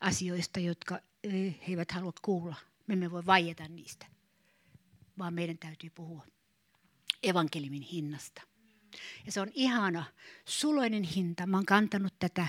[0.00, 1.00] asioista, jotka
[1.32, 2.56] he eivät halua kuulla.
[2.86, 4.06] Me emme voi vaieta niistä,
[5.18, 6.26] vaan meidän täytyy puhua
[7.22, 8.42] evankelimin hinnasta.
[9.26, 10.04] Ja se on ihana,
[10.44, 11.46] suloinen hinta.
[11.46, 12.46] Mä oon kantanut tätä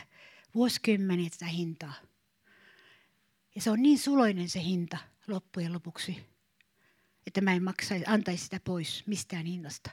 [0.56, 1.94] vuosikymmeniä tätä hintaa.
[3.56, 4.98] Ja se on niin suloinen se hinta
[5.28, 6.26] loppujen lopuksi,
[7.28, 9.90] että mä en maksaisi, antaisi sitä pois mistään hinnasta.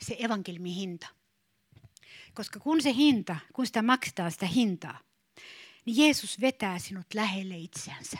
[0.00, 1.06] Se evankelimin hinta.
[2.34, 4.98] Koska kun se hinta, kun sitä maksetaan sitä hintaa,
[5.84, 8.18] niin Jeesus vetää sinut lähelle itseänsä.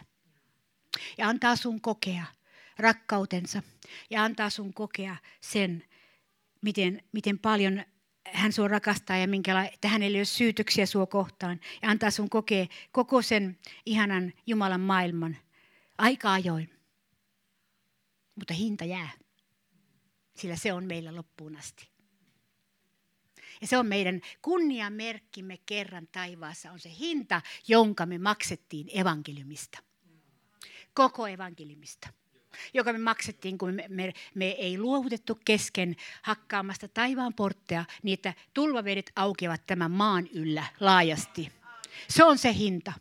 [1.19, 2.25] Ja antaa sun kokea
[2.79, 3.63] rakkautensa
[4.11, 5.85] ja antaa sun kokea sen,
[6.63, 7.85] miten, miten paljon
[8.33, 11.61] hän sua rakastaa ja minkäla- että hänellä ei ole syytöksiä sua kohtaan.
[11.83, 15.37] Ja antaa sun kokea koko sen ihanan Jumalan maailman
[15.99, 16.71] aika ajoin.
[18.35, 19.11] Mutta hinta jää,
[20.39, 21.89] sillä se on meillä loppuun asti.
[23.61, 29.79] Ja se on meidän kunniamerkkimme kerran taivaassa, on se hinta, jonka me maksettiin evankeliumista.
[30.95, 32.09] Koko evankeliumista.
[32.75, 38.35] joka me maksettiin, kun me, me, me ei luovutettu kesken hakkaamasta taivaan portteja, niin että
[38.55, 41.53] tulvavedet aukeavat tämän maan yllä laajasti.
[42.09, 42.93] Se on se hinta.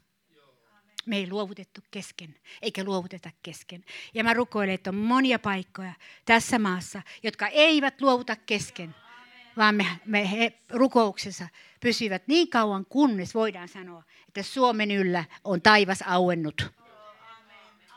[1.07, 3.85] Me ei luovutettu kesken, eikä luovuteta kesken.
[4.13, 5.93] Ja mä rukoilen, että on monia paikkoja
[6.25, 8.95] tässä maassa, jotka eivät luovuta kesken,
[9.57, 11.47] vaan me, me he, rukouksessa
[11.79, 16.71] pysyvät niin kauan, kunnes voidaan sanoa, että Suomen yllä on taivas auennut.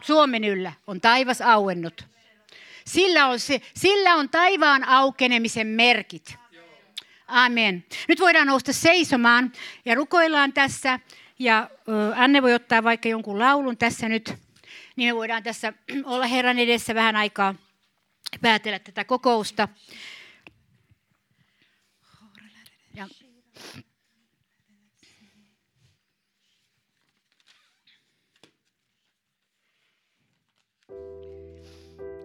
[0.03, 2.07] Suomen yllä on taivas auennut.
[2.87, 6.35] Sillä on, se, sillä on taivaan aukenemisen merkit.
[7.27, 7.85] Amen.
[8.09, 9.53] Nyt voidaan nousta seisomaan
[9.85, 11.01] ja rukoillaan tässä.
[11.41, 11.71] Ja
[12.17, 14.35] Anne voi ottaa vaikka jonkun laulun tässä nyt,
[14.97, 15.73] niin me voidaan tässä
[16.05, 17.55] olla Herran edessä vähän aikaa
[18.41, 19.69] päätellä tätä kokousta.
[22.95, 23.09] Ja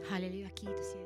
[0.09, 1.04] Halleluja, kiitos Jeesus.